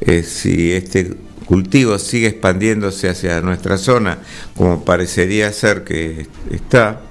Eh, 0.01 0.23
si 0.25 0.73
este 0.73 1.15
cultivo 1.53 1.99
sigue 1.99 2.29
expandiéndose 2.29 3.11
hacia 3.11 3.43
nuestra 3.43 3.77
zona, 3.77 4.17
como 4.57 4.87
parecería 4.87 5.53
ser 5.53 5.85
que 5.85 6.27
está, 6.51 7.03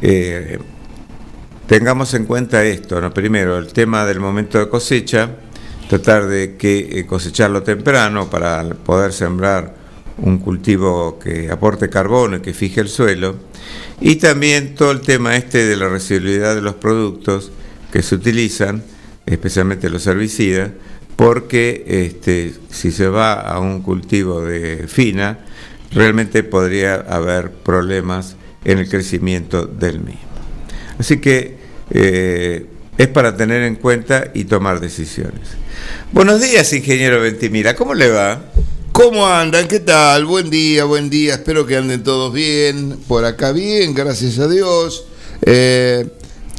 eh, 0.00 0.58
tengamos 1.66 2.14
en 2.14 2.24
cuenta 2.24 2.64
esto, 2.64 2.98
¿no? 3.02 3.12
primero 3.12 3.58
el 3.58 3.70
tema 3.74 4.06
del 4.06 4.20
momento 4.20 4.58
de 4.58 4.70
cosecha, 4.70 5.36
tratar 5.86 6.28
de 6.28 6.56
que 6.56 7.00
eh, 7.00 7.04
cosecharlo 7.04 7.62
temprano 7.62 8.30
para 8.30 8.66
poder 8.70 9.12
sembrar 9.12 9.74
un 10.16 10.38
cultivo 10.38 11.18
que 11.18 11.50
aporte 11.50 11.90
carbono 11.90 12.38
y 12.38 12.40
que 12.40 12.54
fije 12.54 12.80
el 12.80 12.88
suelo, 12.88 13.36
y 14.00 14.16
también 14.16 14.74
todo 14.74 14.92
el 14.92 15.02
tema 15.02 15.36
este 15.36 15.66
de 15.66 15.76
la 15.76 15.90
residualidad 15.90 16.54
de 16.54 16.62
los 16.62 16.76
productos 16.76 17.52
que 17.92 18.00
se 18.00 18.14
utilizan, 18.14 18.82
especialmente 19.26 19.90
los 19.90 20.06
herbicidas, 20.06 20.70
porque 21.16 21.84
este, 21.86 22.54
si 22.70 22.90
se 22.90 23.08
va 23.08 23.34
a 23.34 23.60
un 23.60 23.82
cultivo 23.82 24.40
de 24.40 24.86
fina, 24.88 25.38
realmente 25.92 26.42
podría 26.42 26.94
haber 26.94 27.50
problemas 27.50 28.36
en 28.64 28.78
el 28.78 28.88
crecimiento 28.88 29.66
del 29.66 30.00
mismo. 30.00 30.20
Así 30.98 31.20
que 31.20 31.56
eh, 31.90 32.66
es 32.96 33.08
para 33.08 33.36
tener 33.36 33.62
en 33.62 33.76
cuenta 33.76 34.30
y 34.34 34.44
tomar 34.44 34.80
decisiones. 34.80 35.48
Buenos 36.12 36.40
días, 36.40 36.72
ingeniero 36.72 37.20
Ventimira, 37.20 37.74
¿cómo 37.74 37.94
le 37.94 38.08
va? 38.08 38.42
¿Cómo 38.92 39.26
andan? 39.26 39.68
¿Qué 39.68 39.80
tal? 39.80 40.26
Buen 40.26 40.50
día, 40.50 40.84
buen 40.84 41.08
día. 41.08 41.34
Espero 41.34 41.66
que 41.66 41.78
anden 41.78 42.04
todos 42.04 42.32
bien. 42.32 42.98
Por 43.08 43.24
acá 43.24 43.50
bien, 43.52 43.94
gracias 43.94 44.38
a 44.38 44.46
Dios. 44.46 45.06
Eh, 45.40 46.06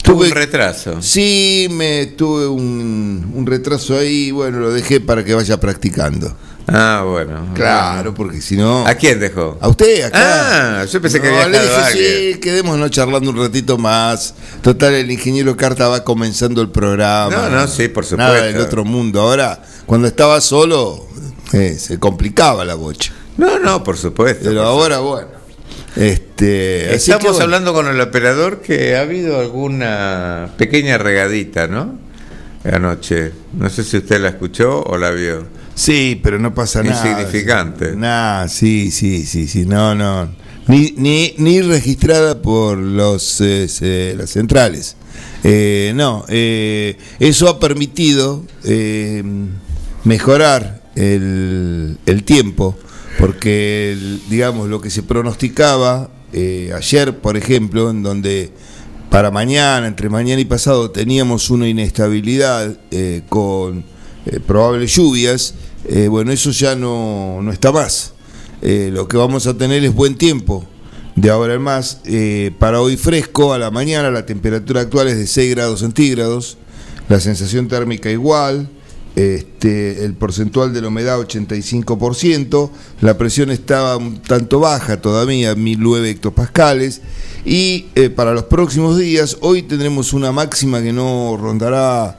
tuve 0.04 0.28
un 0.28 0.32
retraso. 0.34 1.02
Sí, 1.02 1.68
me 1.72 2.06
tuve 2.06 2.48
un, 2.48 3.32
un 3.34 3.46
retraso 3.46 3.98
ahí. 3.98 4.32
Bueno, 4.32 4.60
lo 4.60 4.72
dejé 4.72 5.00
para 5.02 5.24
que 5.24 5.34
vaya 5.34 5.60
practicando. 5.60 6.36
Ah, 6.68 7.04
bueno. 7.06 7.50
Claro, 7.54 8.14
porque 8.14 8.40
si 8.42 8.56
no. 8.56 8.88
¿A 8.88 8.96
quién 8.96 9.20
dejó? 9.20 9.58
A 9.60 9.68
usted, 9.68 10.06
acá. 10.06 10.82
Ah, 10.82 10.86
yo 10.86 11.02
pensé 11.02 11.20
que 11.20 11.28
había 11.28 11.50
le 11.50 11.60
dije, 11.60 12.34
sí, 12.34 12.40
quedémonos 12.40 12.90
charlando 12.92 13.32
un 13.32 13.38
ratito 13.38 13.78
más. 13.78 14.34
Total, 14.62 14.94
el 14.94 15.12
ingeniero 15.12 15.58
Carta 15.58 15.90
va 15.90 16.04
comenzando 16.04 16.62
el 16.62 16.70
programa. 16.70 17.36
No, 17.36 17.50
no, 17.50 17.68
sí, 17.68 17.90
por 17.90 18.06
supuesto. 18.06 18.34
Nada 18.34 18.46
del 18.46 18.62
otro 18.62 18.86
mundo. 18.86 19.22
Ahora, 19.22 19.62
cuando 19.86 20.08
estaba 20.08 20.40
solo, 20.40 21.06
eh, 21.52 21.76
se 21.78 22.00
complicaba 22.00 22.64
la 22.64 22.76
bocha. 22.76 23.12
No, 23.36 23.60
no, 23.60 23.84
por 23.84 23.98
supuesto. 23.98 24.46
Pero 24.46 24.64
ahora, 24.64 25.00
bueno. 25.00 25.28
Este, 25.96 26.96
Estamos 26.96 27.40
hablando 27.40 27.74
con 27.74 27.88
el 27.88 28.00
operador 28.02 28.62
que 28.62 28.96
ha 28.96 29.02
habido 29.02 29.40
alguna 29.40 30.50
pequeña 30.58 30.98
regadita, 30.98 31.68
¿no? 31.68 32.00
Anoche. 32.64 33.32
No 33.54 33.70
sé 33.70 33.84
si 33.84 33.98
usted 33.98 34.20
la 34.22 34.30
escuchó 34.30 34.82
o 34.84 34.98
la 34.98 35.12
vio. 35.12 35.46
Sí, 35.76 36.20
pero 36.24 36.40
no 36.40 36.54
pasa 36.54 36.84
nada. 36.84 36.96
Insignificante. 36.96 37.96
Nada, 37.96 38.48
sí, 38.48 38.92
sí, 38.92 39.26
sí, 39.26 39.48
sí, 39.48 39.66
no, 39.66 39.96
no. 39.96 40.30
Ni, 40.68 40.94
ni, 40.98 41.36
ni 41.38 41.62
registrada 41.62 42.42
por 42.42 42.78
los 42.78 43.42
eh, 43.42 44.16
las 44.18 44.30
centrales. 44.30 44.96
Eh, 45.44 45.92
no, 45.96 46.26
eh, 46.30 46.98
eso 47.20 47.50
ha 47.50 47.60
permitido 47.60 48.46
mejorar 50.06 50.82
el, 50.96 51.98
el, 52.06 52.24
tiempo, 52.24 52.78
porque, 53.26 53.96
digamos, 54.30 54.68
lo 54.68 54.82
que 54.82 54.90
se 54.90 55.02
pronosticaba 55.02 56.10
ayer, 56.76 57.20
por 57.20 57.38
ejemplo, 57.38 57.90
en 57.90 58.04
donde 58.04 58.52
para 59.10 59.32
mañana, 59.32 59.88
entre 59.88 60.10
mañana 60.10 60.42
y 60.42 60.46
pasado, 60.46 60.92
teníamos 60.92 61.50
una 61.50 61.70
inestabilidad 61.70 62.78
con 63.30 63.86
eh, 64.26 64.40
probables 64.40 64.96
lluvias, 64.96 65.54
eh, 65.86 66.08
bueno, 66.08 66.32
eso 66.32 66.52
ya 66.52 66.76
no, 66.76 67.42
no 67.42 67.52
está 67.52 67.72
más. 67.72 68.14
Eh, 68.62 68.90
lo 68.92 69.08
que 69.08 69.18
vamos 69.18 69.48
a 69.48 69.58
tener 69.58 69.84
es 69.84 69.94
buen 69.94 70.16
tiempo 70.16 70.66
de 71.16 71.30
ahora 71.30 71.56
en 71.56 71.62
más. 71.62 72.02
para 72.58 72.82
hoy 72.82 72.96
fresco, 72.96 73.54
a 73.54 73.58
la 73.58 73.70
mañana 73.70 74.10
la 74.10 74.26
temperatura 74.26 74.82
actual 74.82 75.10
es 75.10 75.18
de 75.18 75.28
6 75.28 75.56
grados 75.56 75.82
centígrados, 75.82 76.58
la 77.10 77.20
sensación 77.20 77.68
térmica 77.68 78.10
igual, 78.10 78.70
este, 79.16 80.04
el 80.06 80.14
porcentual 80.14 80.74
de 80.74 80.82
la 80.82 80.88
humedad 80.88 81.20
85%, 81.20 82.70
la 83.02 83.18
presión 83.18 83.52
estaba 83.52 83.98
un 83.98 84.22
tanto 84.22 84.60
baja 84.60 85.02
todavía, 85.02 85.56
1009 85.56 86.10
hectopascales, 86.10 87.02
y 87.46 87.82
para 88.16 88.34
los 88.34 88.44
próximos 88.44 88.98
días, 88.98 89.38
hoy 89.42 89.64
tendremos 89.64 90.14
una 90.14 90.32
máxima 90.32 90.82
que 90.82 90.94
no 90.94 91.38
rondará 91.38 92.18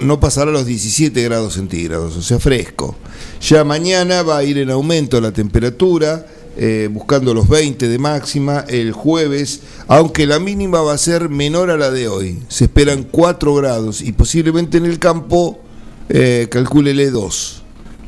no 0.00 0.20
pasará 0.20 0.50
los 0.50 0.66
17 0.66 1.22
grados 1.22 1.54
centígrados, 1.54 2.16
o 2.16 2.22
sea, 2.22 2.38
fresco. 2.38 2.94
Ya 3.40 3.64
mañana 3.64 4.22
va 4.22 4.38
a 4.38 4.44
ir 4.44 4.58
en 4.58 4.70
aumento 4.70 5.20
la 5.20 5.32
temperatura, 5.32 6.26
eh, 6.56 6.88
buscando 6.92 7.32
los 7.32 7.48
20 7.48 7.88
de 7.88 7.98
máxima 7.98 8.64
el 8.68 8.92
jueves, 8.92 9.60
aunque 9.88 10.26
la 10.26 10.38
mínima 10.38 10.82
va 10.82 10.92
a 10.92 10.98
ser 10.98 11.30
menor 11.30 11.70
a 11.70 11.78
la 11.78 11.90
de 11.90 12.08
hoy. 12.08 12.42
Se 12.48 12.64
esperan 12.64 13.04
4 13.04 13.54
grados 13.54 14.02
y 14.02 14.12
posiblemente 14.12 14.76
en 14.76 14.84
el 14.84 14.98
campo, 14.98 15.60
eh, 16.08 16.48
calcúlele 16.50 17.10
2 17.10 17.62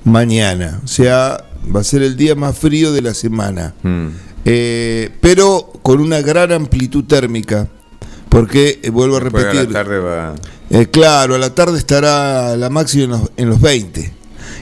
mañana. 0.04 0.80
O 0.84 0.88
sea, 0.88 1.44
va 1.74 1.80
a 1.80 1.84
ser 1.84 2.02
el 2.02 2.16
día 2.16 2.34
más 2.34 2.56
frío 2.56 2.92
de 2.92 3.02
la 3.02 3.14
semana. 3.14 3.74
Mm. 3.82 4.08
Eh, 4.44 5.10
pero 5.20 5.72
con 5.82 6.00
una 6.00 6.20
gran 6.20 6.52
amplitud 6.52 7.04
térmica. 7.04 7.68
Porque, 8.28 8.80
eh, 8.82 8.90
vuelvo 8.90 9.16
a 9.16 9.20
repetir. 9.20 9.68
Eh, 10.70 10.86
claro, 10.90 11.34
a 11.34 11.38
la 11.38 11.54
tarde 11.54 11.78
estará 11.78 12.56
la 12.56 12.70
máxima 12.70 13.22
en 13.36 13.48
los, 13.48 13.60
20. 13.60 14.12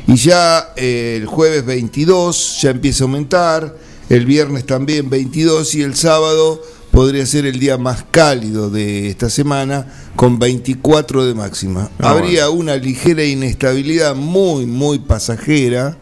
Y 0.09 0.17
ya 0.17 0.73
el 0.77 1.27
jueves 1.27 1.65
22 1.65 2.61
ya 2.61 2.71
empieza 2.71 3.05
a 3.05 3.07
aumentar, 3.07 3.77
el 4.09 4.27
viernes 4.27 4.67
también 4.67 5.09
22 5.09 5.75
y 5.77 5.83
el 5.83 5.95
sábado 5.95 6.61
podría 6.93 7.27
ser 7.27 7.47
el 7.47 7.59
día 7.59 7.79
más 7.79 8.05
cálido 8.11 8.71
de 8.71 9.09
esta 9.09 9.29
semana 9.31 9.87
con 10.15 10.39
24 10.39 11.25
de 11.25 11.35
máxima. 11.35 11.91
Ah, 11.99 12.11
Habría 12.11 12.51
una 12.51 12.77
ligera 12.77 13.25
inestabilidad 13.25 14.15
muy, 14.15 14.67
muy 14.67 15.01
pasajera, 15.01 15.97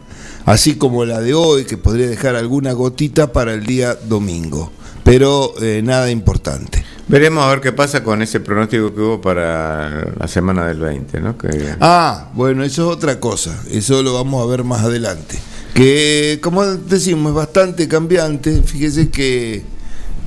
así 0.45 0.75
como 0.75 1.05
la 1.05 1.19
de 1.21 1.33
hoy, 1.33 1.63
que 1.63 1.77
podría 1.77 2.07
dejar 2.07 2.35
alguna 2.35 2.73
gotita 2.73 3.31
para 3.31 3.53
el 3.53 3.65
día 3.65 3.95
domingo, 3.95 4.71
pero 5.03 5.53
nada 5.81 6.11
importante. 6.11 6.83
Veremos 7.07 7.43
a 7.43 7.49
ver 7.49 7.61
qué 7.61 7.71
pasa 7.71 8.03
con 8.03 8.21
ese 8.21 8.39
pronóstico 8.39 8.93
que 8.93 9.01
hubo 9.01 9.21
para 9.21 10.13
la 10.17 10.27
semana 10.27 10.67
del 10.67 10.79
20, 10.79 11.19
¿no? 11.19 11.35
Ah, 11.79 12.29
bueno, 12.33 12.63
eso 12.63 12.89
es 12.89 12.97
otra 12.97 13.19
cosa, 13.19 13.63
eso 13.69 14.03
lo 14.03 14.13
vamos 14.13 14.43
a 14.43 14.45
ver 14.45 14.63
más 14.63 14.81
adelante. 14.83 15.39
Que, 15.73 16.39
como 16.41 16.65
decimos, 16.65 17.29
es 17.31 17.35
bastante 17.35 17.87
cambiante, 17.87 18.61
fíjese 18.61 19.09
que 19.09 19.63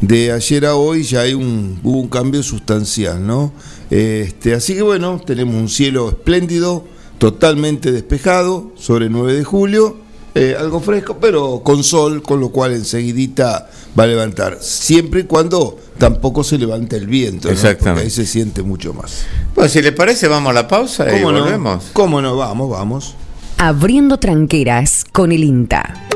de 0.01 0.33
ayer 0.33 0.67
a 0.67 0.77
hoy 0.77 1.03
ya 1.03 1.21
hay 1.21 1.35
un, 1.35 1.81
hubo 1.83 2.01
un 2.01 2.09
cambio 2.09 2.43
sustancial, 2.43 3.27
¿no? 3.27 3.53
Este, 3.91 4.55
así 4.55 4.75
que 4.75 4.83
bueno, 4.83 5.21
tenemos 5.25 5.55
un 5.55 5.69
cielo 5.69 6.09
espléndido, 6.09 6.85
totalmente 7.19 7.93
despejado, 7.93 8.73
sobre 8.77 9.07
el 9.07 9.13
9 9.13 9.35
de 9.35 9.45
julio, 9.45 9.97
eh, 10.35 10.57
algo 10.59 10.81
fresco, 10.81 11.19
pero 11.21 11.61
con 11.63 11.85
sol, 11.85 12.23
con 12.23 12.41
lo 12.41 12.49
cual 12.49 12.73
enseguidita 12.73 13.71
va 13.99 14.03
a 14.03 14.07
levantar, 14.07 14.59
siempre 14.61 15.21
y 15.21 15.25
cuando 15.25 15.79
tampoco 15.97 16.43
se 16.43 16.59
levante 16.59 16.97
el 16.97 17.07
viento, 17.07 17.49
Exactamente. 17.49 17.85
Porque 17.85 18.01
ahí 18.03 18.11
se 18.11 18.27
siente 18.27 18.63
mucho 18.63 18.93
más. 18.93 19.25
Bueno, 19.55 19.71
si 19.71 19.81
le 19.81 19.93
parece, 19.93 20.27
vamos 20.27 20.51
a 20.51 20.55
la 20.55 20.67
pausa 20.67 21.17
y 21.17 21.23
volvemos. 21.23 21.85
¿Cómo 21.93 22.21
no? 22.21 22.37
Vamos, 22.37 22.69
vamos. 22.69 23.15
Abriendo 23.59 24.19
tranqueras 24.19 25.05
con 25.13 25.31
el 25.31 25.45
INTA. 25.45 26.09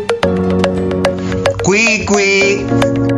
Cui, 1.62 2.05
cui. 2.07 3.18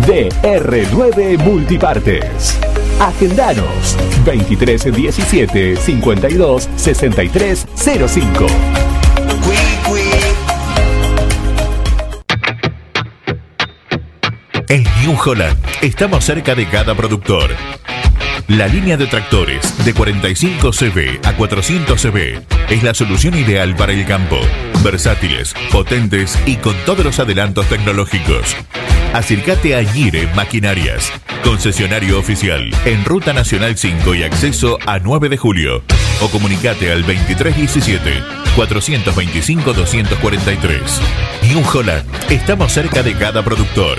DR9 0.00 1.38
Multipartes. 1.38 2.58
Agendanos 3.00 3.96
2317 4.24 5.76
52 5.76 6.68
63 6.76 7.66
05. 7.76 8.46
En 14.68 14.84
New 15.02 15.16
Holland 15.24 15.58
estamos 15.82 16.24
cerca 16.24 16.54
de 16.54 16.66
cada 16.66 16.94
productor 16.94 17.50
la 18.48 18.66
línea 18.66 18.96
de 18.96 19.06
tractores 19.06 19.84
de 19.84 19.94
45 19.94 20.72
cb 20.72 21.20
a 21.24 21.36
400 21.36 22.02
cb 22.02 22.42
es 22.68 22.82
la 22.82 22.92
solución 22.92 23.34
ideal 23.34 23.74
para 23.76 23.92
el 23.92 24.04
campo. 24.04 24.38
Versátiles, 24.82 25.54
potentes 25.70 26.38
y 26.44 26.56
con 26.56 26.74
todos 26.84 27.04
los 27.04 27.18
adelantos 27.18 27.66
tecnológicos. 27.68 28.56
Acércate 29.12 29.76
a 29.76 29.84
Gire 29.84 30.26
Maquinarias, 30.34 31.12
concesionario 31.44 32.18
oficial 32.18 32.70
en 32.86 33.04
Ruta 33.04 33.34
Nacional 33.34 33.76
5 33.76 34.14
y 34.14 34.22
acceso 34.22 34.78
a 34.86 35.00
9 35.00 35.28
de 35.28 35.36
julio. 35.36 35.82
O 36.22 36.28
comunicate 36.30 36.90
al 36.90 37.02
2317 37.02 38.10
425 38.56 39.74
243. 39.74 41.00
New 41.42 41.62
Holland, 41.74 42.06
estamos 42.30 42.72
cerca 42.72 43.02
de 43.02 43.14
cada 43.14 43.44
productor. 43.44 43.98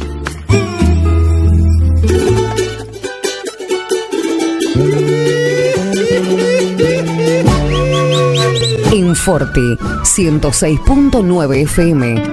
En 9.11 9.17
Forte 9.17 9.59
106.9 9.59 11.63
FM. 11.63 12.23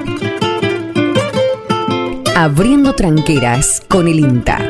Abriendo 2.36 2.94
tranqueras 2.94 3.82
con 3.88 4.06
el 4.06 4.20
INTA. 4.20 4.60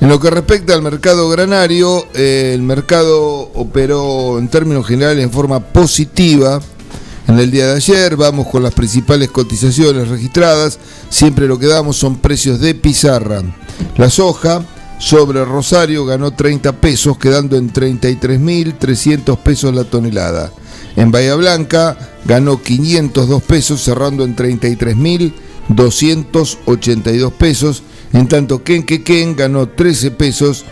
En 0.00 0.08
lo 0.08 0.18
que 0.18 0.30
respecta 0.30 0.74
al 0.74 0.82
mercado 0.82 1.28
granario, 1.28 2.04
eh, 2.14 2.50
el 2.54 2.62
mercado 2.62 3.52
operó 3.54 4.40
en 4.40 4.48
términos 4.48 4.84
generales 4.86 5.22
en 5.22 5.30
forma 5.30 5.60
positiva 5.60 6.60
en 7.28 7.38
el 7.38 7.50
día 7.50 7.68
de 7.68 7.76
ayer. 7.76 8.16
Vamos 8.16 8.48
con 8.48 8.62
las 8.62 8.74
principales 8.74 9.30
cotizaciones 9.30 10.08
registradas. 10.08 10.78
Siempre 11.08 11.46
lo 11.46 11.58
que 11.58 11.66
damos 11.66 11.96
son 11.96 12.16
precios 12.16 12.60
de 12.60 12.74
pizarra. 12.74 13.42
La 13.96 14.10
soja 14.10 14.62
sobre 14.98 15.42
Rosario 15.44 16.04
ganó 16.06 16.30
30 16.30 16.80
pesos, 16.80 17.18
quedando 17.18 17.56
en 17.56 17.72
33.300 17.72 19.36
pesos 19.38 19.74
la 19.74 19.82
tonelada. 19.84 20.52
En 20.96 21.10
Bahía 21.10 21.34
Blanca 21.34 21.96
ganó 22.24 22.62
502 22.62 23.42
pesos, 23.42 23.82
cerrando 23.82 24.24
en 24.24 24.36
33.282 24.36 27.32
pesos. 27.32 27.82
En 28.12 28.28
tanto 28.28 28.62
que 28.62 28.76
en 28.76 28.84
Quequén 28.84 29.34
ganó 29.34 29.68
13 29.68 30.12
pesos, 30.12 30.64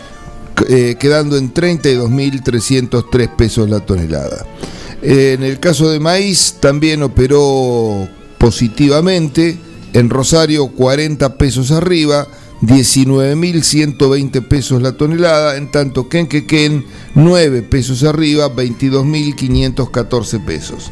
eh, 0.69 0.95
quedando 0.99 1.37
en 1.37 1.51
32.303 1.53 3.35
pesos 3.35 3.69
la 3.69 3.79
tonelada. 3.79 4.45
En 5.01 5.41
el 5.43 5.59
caso 5.59 5.89
de 5.89 5.99
maíz 5.99 6.57
también 6.59 7.01
operó 7.03 8.07
positivamente. 8.37 9.57
En 9.93 10.09
Rosario 10.09 10.67
40 10.67 11.37
pesos 11.37 11.71
arriba, 11.71 12.27
19.120 12.61 14.47
pesos 14.47 14.81
la 14.81 14.93
tonelada, 14.93 15.57
en 15.57 15.71
tanto 15.71 16.07
que 16.07 16.19
en 16.19 16.27
Quequén 16.27 16.85
9 17.15 17.63
pesos 17.63 18.03
arriba, 18.03 18.55
22.514 18.55 20.45
pesos. 20.45 20.91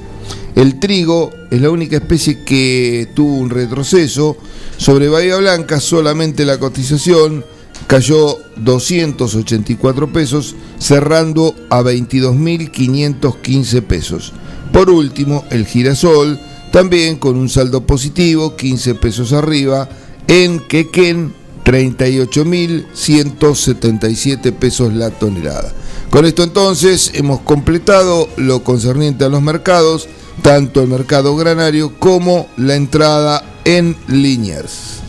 El 0.56 0.80
trigo 0.80 1.32
es 1.52 1.62
la 1.62 1.69
única 1.69 1.98
especie 1.98 2.43
que 2.43 3.08
tuvo 3.13 3.36
un 3.36 3.50
retroceso. 3.50 4.36
Sobre 4.78 5.08
Bahía 5.08 5.38
Blanca 5.38 5.80
solamente 5.80 6.43
la 6.45 6.58
cotización 6.58 7.45
cayó 7.87 8.37
284 8.57 10.13
pesos, 10.13 10.55
cerrando 10.77 11.55
a 11.69 11.81
22.515 11.81 13.81
pesos. 13.83 14.33
Por 14.71 14.89
último, 14.89 15.43
el 15.49 15.65
girasol, 15.65 16.39
también 16.71 17.17
con 17.17 17.35
un 17.37 17.49
saldo 17.49 17.85
positivo, 17.85 18.55
15 18.55 18.95
pesos 18.95 19.33
arriba, 19.33 19.89
en 20.27 20.59
Quequén, 20.59 21.33
38.177 21.65 24.53
pesos 24.53 24.93
la 24.93 25.09
tonelada. 25.11 25.73
Con 26.09 26.25
esto 26.25 26.43
entonces 26.43 27.11
hemos 27.13 27.41
completado 27.41 28.27
lo 28.37 28.63
concerniente 28.63 29.25
a 29.25 29.29
los 29.29 29.43
mercados, 29.43 30.07
tanto 30.41 30.81
el 30.81 30.87
mercado 30.87 31.35
granario 31.35 31.99
como 31.99 32.47
la 32.57 32.75
entrada 32.75 33.43
en 33.65 33.95
Liniers. 34.07 35.09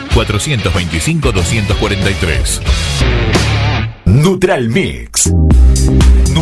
425-243. 0.13 2.61
Neutral 4.05 4.69
Mix. 4.69 5.29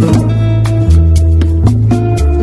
Thank 0.00 0.32
you. 0.32 0.37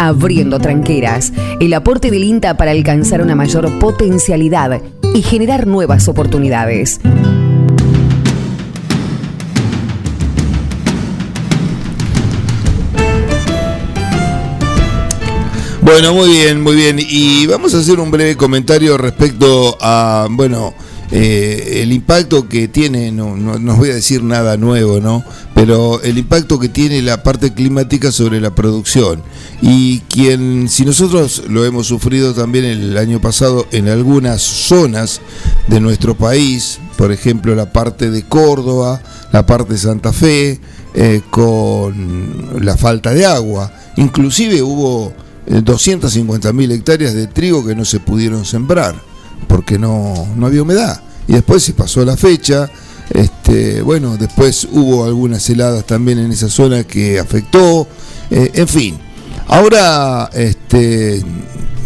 Abriendo 0.00 0.60
tranqueras, 0.60 1.32
el 1.58 1.74
aporte 1.74 2.12
del 2.12 2.22
INTA 2.22 2.56
para 2.56 2.70
alcanzar 2.70 3.20
una 3.20 3.34
mayor 3.34 3.80
potencialidad 3.80 4.80
y 5.12 5.22
generar 5.22 5.66
nuevas 5.66 6.06
oportunidades. 6.06 7.00
Bueno, 15.82 16.14
muy 16.14 16.28
bien, 16.28 16.62
muy 16.62 16.76
bien. 16.76 16.98
Y 17.00 17.48
vamos 17.48 17.74
a 17.74 17.78
hacer 17.78 17.98
un 17.98 18.12
breve 18.12 18.36
comentario 18.36 18.96
respecto 18.98 19.76
a, 19.80 20.28
bueno, 20.30 20.74
eh, 21.10 21.80
el 21.82 21.92
impacto 21.92 22.48
que 22.48 22.68
tiene, 22.68 23.10
no, 23.10 23.34
no, 23.34 23.72
os 23.72 23.78
voy 23.78 23.90
a 23.90 23.94
decir 23.94 24.22
nada 24.22 24.58
nuevo, 24.58 25.00
¿no? 25.00 25.24
Pero 25.54 26.02
el 26.02 26.18
impacto 26.18 26.58
que 26.58 26.68
tiene 26.68 27.00
la 27.00 27.22
parte 27.22 27.54
climática 27.54 28.12
sobre 28.12 28.40
la 28.40 28.54
producción. 28.54 29.22
Y 29.62 30.00
quien, 30.00 30.68
si 30.68 30.84
nosotros 30.84 31.44
lo 31.48 31.64
hemos 31.64 31.86
sufrido 31.86 32.34
también 32.34 32.66
el 32.66 32.98
año 32.98 33.20
pasado 33.20 33.66
en 33.72 33.88
algunas 33.88 34.42
zonas 34.42 35.22
de 35.66 35.80
nuestro 35.80 36.14
país, 36.14 36.78
por 36.96 37.10
ejemplo 37.10 37.54
la 37.54 37.72
parte 37.72 38.10
de 38.10 38.24
Córdoba, 38.24 39.00
la 39.32 39.46
parte 39.46 39.72
de 39.72 39.78
Santa 39.78 40.12
Fe, 40.12 40.60
eh, 40.94 41.22
con 41.30 42.60
la 42.60 42.76
falta 42.76 43.14
de 43.14 43.24
agua. 43.24 43.72
Inclusive 43.96 44.62
hubo 44.62 45.14
250.000 45.48 46.70
hectáreas 46.72 47.14
de 47.14 47.26
trigo 47.28 47.64
que 47.64 47.74
no 47.74 47.86
se 47.86 47.98
pudieron 47.98 48.44
sembrar 48.44 49.08
porque 49.46 49.78
no, 49.78 50.28
no 50.36 50.46
había 50.46 50.62
humedad. 50.62 51.00
Y 51.26 51.32
después 51.32 51.62
se 51.62 51.74
pasó 51.74 52.04
la 52.04 52.16
fecha, 52.16 52.70
este, 53.10 53.80
bueno, 53.82 54.16
después 54.16 54.68
hubo 54.70 55.04
algunas 55.04 55.48
heladas 55.48 55.84
también 55.86 56.18
en 56.18 56.30
esa 56.30 56.48
zona 56.48 56.84
que 56.84 57.18
afectó, 57.18 57.86
eh, 58.30 58.50
en 58.54 58.68
fin. 58.68 58.98
Ahora, 59.46 60.28
este, 60.34 61.22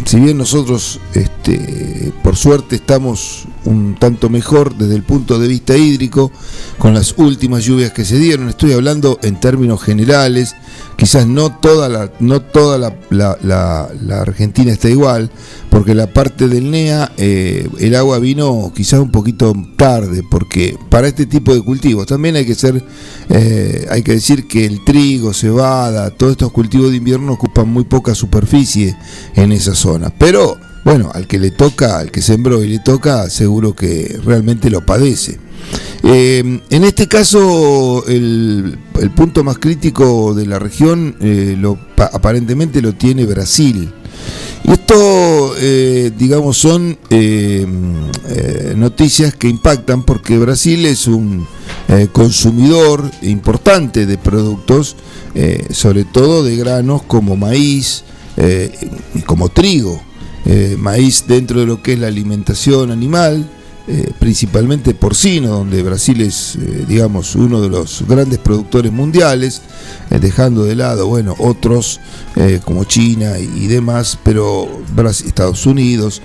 si 0.05 0.19
bien 0.19 0.37
nosotros, 0.37 0.99
este, 1.43 2.13
por 2.23 2.37
suerte, 2.37 2.77
estamos 2.77 3.45
un 3.65 3.95
tanto 3.99 4.29
mejor 4.29 4.75
desde 4.75 4.95
el 4.95 5.03
punto 5.03 5.39
de 5.39 5.47
vista 5.49 5.75
hídrico, 5.75 6.31
con 6.77 6.93
las 6.93 7.13
últimas 7.17 7.65
lluvias 7.65 7.91
que 7.91 8.05
se 8.05 8.17
dieron, 8.17 8.47
estoy 8.47 8.71
hablando 8.71 9.19
en 9.23 9.39
términos 9.39 9.81
generales, 9.81 10.55
quizás 10.95 11.27
no 11.27 11.57
toda 11.57 11.89
la, 11.89 12.07
toda 12.39 12.95
la, 13.09 14.21
Argentina 14.21 14.71
está 14.71 14.89
igual, 14.89 15.31
porque 15.69 15.93
la 15.93 16.07
parte 16.07 16.47
del 16.47 16.71
NEA 16.71 17.11
eh, 17.17 17.67
el 17.79 17.95
agua 17.95 18.19
vino 18.19 18.71
quizás 18.73 19.01
un 19.01 19.11
poquito 19.11 19.53
tarde, 19.77 20.23
porque 20.29 20.77
para 20.89 21.09
este 21.09 21.25
tipo 21.25 21.53
de 21.53 21.61
cultivos 21.61 22.05
también 22.05 22.37
hay 22.37 22.45
que 22.45 22.55
ser, 22.55 22.81
eh, 23.29 23.85
hay 23.89 24.01
que 24.01 24.13
decir 24.13 24.47
que 24.47 24.65
el 24.65 24.83
trigo, 24.85 25.33
cebada, 25.33 26.09
todos 26.11 26.33
estos 26.33 26.53
cultivos 26.53 26.91
de 26.91 26.97
invierno 26.97 27.33
ocupan 27.33 27.67
muy 27.67 27.83
poca 27.83 28.15
superficie 28.15 28.95
en 29.35 29.51
esa 29.51 29.75
zona, 29.75 30.09
pero 30.09 30.57
bueno, 30.83 31.11
al 31.13 31.27
que 31.27 31.39
le 31.39 31.51
toca, 31.51 31.99
al 31.99 32.11
que 32.11 32.21
sembró 32.21 32.63
y 32.63 32.67
le 32.67 32.79
toca, 32.79 33.29
seguro 33.29 33.75
que 33.75 34.19
realmente 34.23 34.69
lo 34.69 34.85
padece. 34.85 35.39
Eh, 36.03 36.59
en 36.69 36.83
este 36.83 37.07
caso, 37.07 38.05
el, 38.07 38.77
punto 39.15 39.43
más 39.43 39.57
crítico 39.57 40.33
de 40.33 40.45
la 40.45 40.59
región 40.59 41.15
eh, 41.21 41.55
lo, 41.57 41.77
aparentemente 41.97 42.81
lo 42.81 42.93
tiene 42.93 43.25
Brasil. 43.25 43.93
Y 44.65 44.71
esto, 44.71 45.55
eh, 45.59 46.11
digamos, 46.17 46.57
son 46.57 46.97
noticias 48.75 49.35
que 49.35 49.49
impactan 49.49 50.03
porque 50.03 50.37
Brasil 50.37 50.85
es 50.85 51.07
un 51.07 51.45
consumidor 52.13 53.09
importante 53.21 54.05
de 54.05 54.17
productos, 54.17 54.95
sobre 55.71 56.05
todo 56.05 56.43
de 56.43 56.55
granos 56.55 57.03
como 57.03 57.35
maíz 57.35 58.05
y 59.13 59.21
como 59.21 59.49
trigo. 59.49 60.01
Maíz 60.77 61.25
dentro 61.27 61.59
de 61.59 61.65
lo 61.65 61.81
que 61.81 61.93
es 61.93 61.99
la 61.99 62.07
alimentación 62.07 62.91
animal, 62.91 63.47
eh, 63.85 64.13
principalmente 64.17 64.93
porcino, 64.93 65.49
donde 65.49 65.83
Brasil 65.83 66.21
es, 66.21 66.55
eh, 66.55 66.85
digamos, 66.87 67.35
uno 67.35 67.59
de 67.59 67.67
los 67.67 68.05
grandes 68.07 68.39
productores 68.39 68.93
mundiales, 68.93 69.61
eh, 70.09 70.19
dejando 70.19 70.63
de 70.63 70.75
lado, 70.75 71.07
bueno, 71.07 71.35
otros 71.37 71.99
como 72.63 72.85
China 72.85 73.37
y, 73.37 73.67
demás, 73.67 74.17
pero 74.23 74.67
Estados 75.25 75.67
Unidos, 75.67 76.21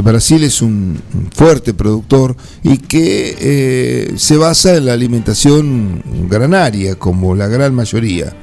Brasil 0.00 0.42
es 0.44 0.62
un, 0.62 1.00
fuerte 1.34 1.74
productor 1.74 2.36
y 2.62 2.78
que 2.78 4.14
se 4.16 4.36
basa 4.36 4.76
en 4.76 4.86
la 4.86 4.94
alimentación 4.94 6.02
granaria, 6.30 6.94
como 6.94 7.34
la 7.34 7.46
gran 7.46 7.74
mayoría. 7.74 8.34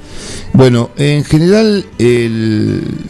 Bueno, 0.53 0.89
en 0.97 1.23
general 1.23 1.85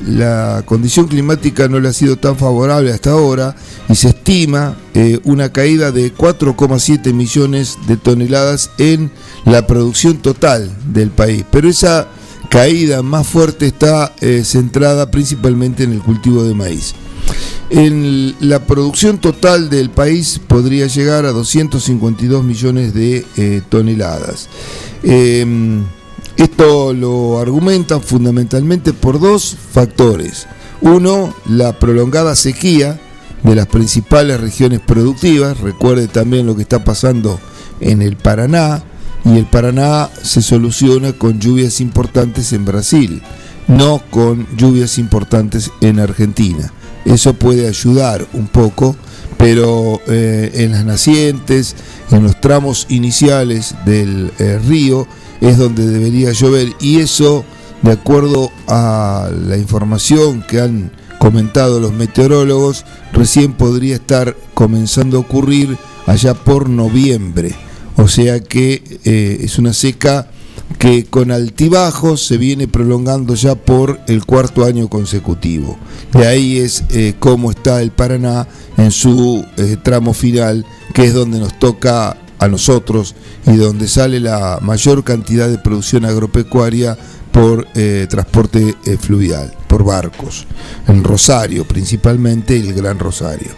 la 0.06 0.64
condición 0.66 1.08
climática 1.08 1.68
no 1.68 1.80
le 1.80 1.90
ha 1.90 1.94
sido 1.94 2.18
tan 2.18 2.38
favorable 2.38 2.92
hasta 2.92 3.12
ahora 3.12 3.56
y 3.88 3.96
se 3.96 4.10
estima 4.10 4.76
eh, 4.94 5.20
una 5.24 5.52
caída 5.52 5.92
de 5.92 6.14
4,7 6.14 7.14
millones 7.14 7.78
de 7.88 7.98
toneladas 7.98 8.70
en 8.78 9.12
la 9.46 9.66
producción 9.66 10.18
total 10.18 10.70
del 10.94 11.10
país. 11.10 11.46
Pero 11.50 11.70
esa 11.70 12.08
caída 12.50 13.02
más 13.02 13.28
fuerte 13.28 13.68
está 13.68 14.14
eh, 14.22 14.44
centrada 14.44 15.10
principalmente 15.10 15.84
en 15.84 15.94
el 15.94 16.02
cultivo 16.02 16.44
de 16.44 16.54
maíz. 16.54 16.94
En 17.70 18.36
la 18.40 18.66
producción 18.66 19.20
total 19.20 19.70
del 19.70 19.92
país 19.92 20.40
podría 20.48 20.88
llegar 20.88 21.26
a 21.26 21.32
252 21.32 22.44
millones 22.44 22.94
de 22.94 23.26
eh, 23.38 23.62
toneladas. 23.70 24.50
Em, 25.04 25.84
esto 26.36 26.94
lo 26.94 27.40
argumentan 27.40 28.02
fundamentalmente 28.02 28.94
por 28.94 29.20
dos 29.20 29.56
factores. 29.72 30.48
Uno, 30.82 31.36
la 31.46 31.78
prolongada 31.78 32.36
sequía 32.36 33.00
de 33.44 33.56
las 33.56 33.68
principales 33.68 34.40
regiones 34.40 34.80
productivas. 34.80 35.60
Recuerde 35.60 36.08
también 36.08 36.46
lo 36.46 36.56
que 36.56 36.64
está 36.64 36.84
pasando 36.84 37.40
en 37.82 38.02
el 38.02 38.16
Paraná. 38.16 38.84
Y 39.26 39.38
el 39.38 39.46
Paraná 39.46 40.10
se 40.24 40.42
soluciona 40.42 41.14
con 41.14 41.40
lluvias 41.40 41.82
importantes 41.82 42.54
en 42.54 42.66
Brasil, 42.66 43.22
no 43.68 44.02
con 44.10 44.48
lluvias 44.56 44.98
importantes 44.98 45.72
en 45.82 46.00
Argentina. 46.00 46.72
Eso 47.06 47.34
puede 47.34 47.68
ayudar 47.68 48.28
un 48.34 48.48
poco, 48.48 48.96
pero 49.38 50.02
eh, 50.08 50.52
en 50.56 50.72
las 50.72 50.86
nacientes, 50.86 51.76
en 52.12 52.24
los 52.24 52.40
tramos 52.42 52.86
iniciales 52.90 53.76
del 53.86 54.32
eh, 54.40 54.60
río, 54.68 55.08
es 55.42 55.58
donde 55.58 55.88
debería 55.88 56.32
llover 56.32 56.74
y 56.82 57.00
eso, 57.00 57.46
de 57.82 57.94
acuerdo 57.94 58.52
a 58.68 59.30
la 59.48 59.58
información 59.58 60.42
que 60.42 60.60
han 60.60 60.92
comentado 61.18 61.80
los 61.80 61.94
meteorólogos, 61.94 62.86
recién 63.14 63.54
podría 63.54 63.96
estar 63.96 64.36
comenzando 64.54 65.18
a 65.18 65.22
ocurrir 65.22 65.78
allá 66.06 66.34
por 66.34 66.70
noviembre. 66.70 67.56
O 67.96 68.08
sea 68.08 68.40
que 68.40 68.82
eh, 69.04 69.40
es 69.42 69.60
una 69.60 69.74
seca 69.74 70.28
que 70.78 71.06
con 71.06 71.32
altibajos 71.32 72.26
se 72.26 72.38
viene 72.38 72.68
prolongando 72.68 73.36
ya 73.36 73.56
por 73.56 74.00
el 74.08 74.26
cuarto 74.26 74.66
año 74.66 74.88
consecutivo. 74.90 75.78
De 76.14 76.28
ahí 76.28 76.58
es 76.58 76.84
eh, 76.92 77.16
cómo 77.20 77.52
está 77.52 77.82
el 77.82 77.92
Paraná 77.92 78.48
en 78.78 78.92
su 78.92 79.46
eh, 79.58 79.78
tramo 79.82 80.14
final, 80.14 80.66
que 80.94 81.06
es 81.06 81.14
donde 81.14 81.40
nos 81.40 81.58
toca 81.60 82.18
a 82.38 82.48
nosotros 82.48 83.16
y 83.46 83.56
donde 83.58 83.88
sale 83.88 84.20
la 84.20 84.60
mayor 84.62 85.04
cantidad 85.04 85.50
de 85.50 85.58
producción 85.58 86.06
agropecuaria 86.06 86.98
por 87.34 87.68
eh, 87.76 88.08
transporte 88.10 88.76
fluvial, 89.00 89.54
por 89.68 89.84
barcos, 89.84 90.48
en 90.88 91.04
Rosario 91.04 91.68
principalmente, 91.68 92.56
el 92.56 92.74
Gran 92.74 92.98
Rosario. 92.98 93.52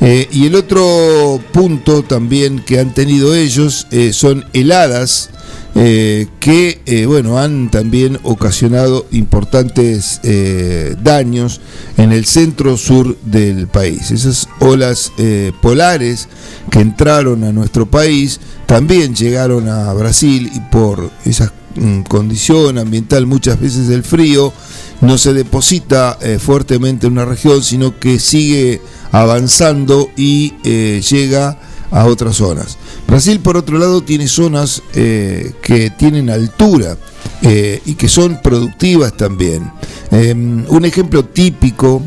Y 0.00 0.46
el 0.46 0.54
otro 0.56 1.38
punto 1.52 2.02
también 2.02 2.60
que 2.60 2.80
han 2.80 2.92
tenido 2.94 3.34
ellos 3.34 3.86
son 4.12 4.44
heladas 4.52 5.30
eh, 5.74 6.26
que 6.38 6.82
eh, 6.84 7.06
bueno, 7.06 7.38
han 7.38 7.70
también 7.70 8.18
ocasionado 8.24 9.06
importantes 9.10 10.20
eh, 10.22 10.94
daños 11.02 11.62
en 11.96 12.12
el 12.12 12.26
centro 12.26 12.76
sur 12.76 13.16
del 13.22 13.68
país. 13.68 14.10
Esas 14.10 14.48
olas 14.60 15.12
polares 15.62 16.28
que 16.70 16.80
entraron 16.80 17.44
a 17.44 17.52
nuestro 17.52 17.86
país 17.90 18.38
también 18.66 19.14
llegaron 19.14 19.68
a 19.68 19.92
Brasil 19.94 20.50
y 20.54 20.60
por 20.60 21.10
esas 21.24 21.52
mm, 21.76 22.02
condición 22.02 22.76
ambiental 22.76 23.26
muchas 23.26 23.58
veces 23.58 23.88
el 23.88 24.02
frío 24.02 24.52
no 25.00 25.16
se 25.16 25.32
deposita 25.32 26.18
fuertemente 26.38 27.06
en 27.06 27.14
una 27.14 27.24
región, 27.24 27.62
sino 27.62 27.98
que 27.98 28.18
sigue 28.20 28.82
avanzando 29.10 30.10
y 30.16 30.52
llega 31.00 31.58
a 31.90 32.06
otras 32.06 32.36
zonas. 32.36 32.78
Brasil, 33.12 33.40
por 33.40 33.58
otro 33.58 33.76
lado, 33.78 34.00
tiene 34.00 34.26
zonas 34.26 34.82
eh, 34.94 35.52
que 35.62 35.90
tienen 35.90 36.30
altura 36.30 36.96
y 37.84 37.94
que 37.94 38.08
son 38.08 38.40
productivas 38.42 39.14
también. 39.16 39.70
Em, 40.10 40.64
un 40.66 40.84
ejemplo 40.86 41.22
típico 41.22 42.02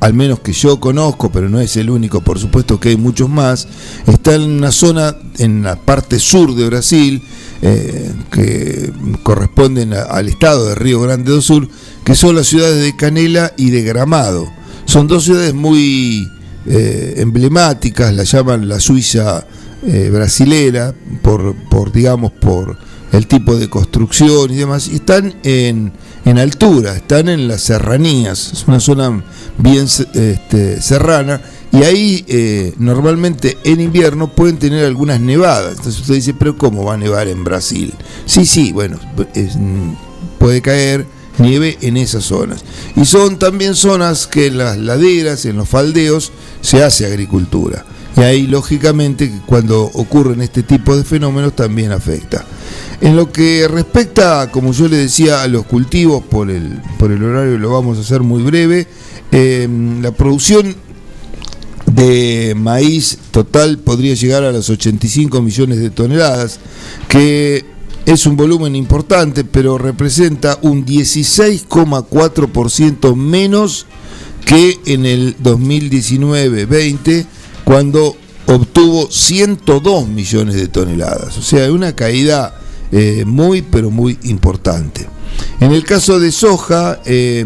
al 0.00 0.12
menos 0.12 0.40
que 0.40 0.52
yo 0.52 0.80
conozco, 0.80 1.30
pero 1.30 1.48
no 1.48 1.60
es 1.60 1.76
el 1.76 1.88
único, 1.88 2.20
por 2.20 2.40
supuesto 2.40 2.80
que 2.80 2.88
hay 2.88 2.96
muchos 2.96 3.28
más, 3.28 3.68
está 4.08 4.34
en 4.34 4.42
una 4.42 4.72
zona, 4.72 5.14
en 5.38 5.62
la 5.62 5.76
parte 5.76 6.18
sur 6.18 6.56
de 6.56 6.66
Brasil, 6.66 7.22
que 7.60 8.92
corresponden 9.22 9.92
al 9.92 10.28
estado 10.28 10.66
de 10.66 10.74
Río 10.74 11.00
Grande 11.00 11.30
do 11.30 11.40
Sur, 11.40 11.68
que 12.04 12.16
son 12.16 12.34
las 12.34 12.48
ciudades 12.48 12.82
de 12.82 12.96
Canela 12.96 13.52
y 13.56 13.70
de 13.70 13.82
Gramado. 13.82 14.50
Son 14.84 15.06
dos 15.06 15.22
ciudades 15.22 15.54
muy 15.54 16.26
eh, 16.66 17.14
emblemáticas, 17.18 18.12
la 18.12 18.24
llaman 18.24 18.68
la 18.68 18.80
Suiza 18.80 19.46
eh, 19.86 20.10
brasilera, 20.12 20.94
por, 21.22 21.54
por, 21.70 21.92
digamos, 21.92 22.32
por 22.32 22.76
el 23.12 23.26
tipo 23.26 23.56
de 23.56 23.68
construcción 23.68 24.50
y 24.50 24.56
demás, 24.56 24.88
y 24.88 24.96
están 24.96 25.34
en, 25.42 25.92
en 26.24 26.38
altura, 26.38 26.96
están 26.96 27.28
en 27.28 27.48
las 27.48 27.62
serranías, 27.62 28.52
es 28.52 28.68
una 28.68 28.78
zona 28.78 29.24
bien 29.58 29.84
este, 29.84 30.80
serrana, 30.80 31.40
y 31.72 31.82
ahí 31.84 32.24
eh, 32.28 32.74
normalmente 32.78 33.58
en 33.64 33.80
invierno 33.80 34.34
pueden 34.34 34.58
tener 34.58 34.84
algunas 34.84 35.20
nevadas. 35.20 35.76
Entonces 35.76 36.00
usted 36.00 36.14
dice, 36.14 36.34
pero 36.34 36.56
¿cómo 36.58 36.84
va 36.84 36.94
a 36.94 36.96
nevar 36.96 37.28
en 37.28 37.44
Brasil? 37.44 37.94
Sí, 38.26 38.44
sí, 38.44 38.72
bueno, 38.72 38.98
puede 40.38 40.62
caer 40.62 41.06
nieve 41.38 41.78
en 41.80 41.96
esas 41.96 42.24
zonas. 42.24 42.64
Y 42.96 43.04
son 43.04 43.38
también 43.38 43.74
zonas 43.74 44.26
que 44.26 44.46
en 44.46 44.58
las 44.58 44.78
laderas, 44.78 45.44
en 45.46 45.56
los 45.56 45.68
faldeos, 45.68 46.32
se 46.60 46.82
hace 46.82 47.06
agricultura. 47.06 47.84
Y 48.20 48.22
ahí, 48.22 48.46
lógicamente, 48.46 49.32
cuando 49.46 49.82
ocurren 49.82 50.42
este 50.42 50.62
tipo 50.62 50.94
de 50.94 51.04
fenómenos 51.04 51.56
también 51.56 51.90
afecta. 51.90 52.44
En 53.00 53.16
lo 53.16 53.32
que 53.32 53.66
respecta, 53.66 54.50
como 54.50 54.74
yo 54.74 54.88
le 54.88 54.98
decía, 54.98 55.42
a 55.42 55.48
los 55.48 55.64
cultivos, 55.64 56.22
por 56.24 56.50
el, 56.50 56.82
por 56.98 57.12
el 57.12 57.24
horario 57.24 57.56
lo 57.56 57.72
vamos 57.72 57.96
a 57.96 58.02
hacer 58.02 58.20
muy 58.20 58.42
breve, 58.42 58.86
em, 59.32 60.02
la 60.02 60.10
producción 60.10 60.76
de 61.86 62.54
maíz 62.58 63.16
total 63.30 63.78
podría 63.78 64.12
llegar 64.12 64.44
a 64.44 64.52
las 64.52 64.68
85 64.68 65.40
millones 65.40 65.78
de 65.78 65.88
toneladas, 65.88 66.60
que 67.08 67.64
es 68.04 68.26
un 68.26 68.36
volumen 68.36 68.76
importante, 68.76 69.44
pero 69.44 69.78
representa 69.78 70.58
un 70.60 70.84
16,4% 70.84 73.16
menos 73.16 73.86
que 74.44 74.78
en 74.84 75.06
el 75.06 75.38
2019-20, 75.38 77.24
cuando 77.70 78.16
obtuvo 78.46 79.08
102 79.08 80.08
millones 80.08 80.56
de 80.56 80.66
toneladas. 80.66 81.38
O 81.38 81.42
sea, 81.42 81.70
una 81.70 81.94
caída 81.94 82.60
eh, 82.90 83.22
muy, 83.24 83.62
pero 83.62 83.92
muy 83.92 84.18
importante. 84.24 85.06
En 85.60 85.70
el 85.70 85.84
caso 85.84 86.18
de 86.18 86.32
soja, 86.32 87.00
eh, 87.04 87.44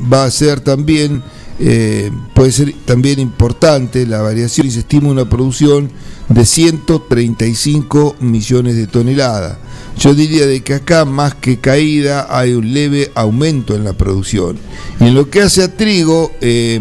va 0.00 0.26
a 0.26 0.30
ser 0.30 0.60
también, 0.60 1.24
eh, 1.58 2.12
puede 2.36 2.52
ser 2.52 2.72
también 2.84 3.18
importante 3.18 4.06
la 4.06 4.22
variación 4.22 4.68
y 4.68 4.70
se 4.70 4.78
estima 4.78 5.08
una 5.08 5.28
producción 5.28 5.90
de 6.28 6.46
135 6.46 8.14
millones 8.20 8.76
de 8.76 8.86
toneladas. 8.86 9.58
Yo 9.98 10.14
diría 10.14 10.46
de 10.46 10.62
que 10.62 10.74
acá 10.74 11.04
más 11.04 11.34
que 11.34 11.58
caída 11.58 12.28
hay 12.30 12.52
un 12.52 12.72
leve 12.72 13.10
aumento 13.16 13.74
en 13.74 13.82
la 13.82 13.94
producción. 13.94 14.56
Y 15.00 15.08
en 15.08 15.14
lo 15.16 15.30
que 15.30 15.42
hace 15.42 15.64
a 15.64 15.76
trigo, 15.76 16.30
eh, 16.40 16.80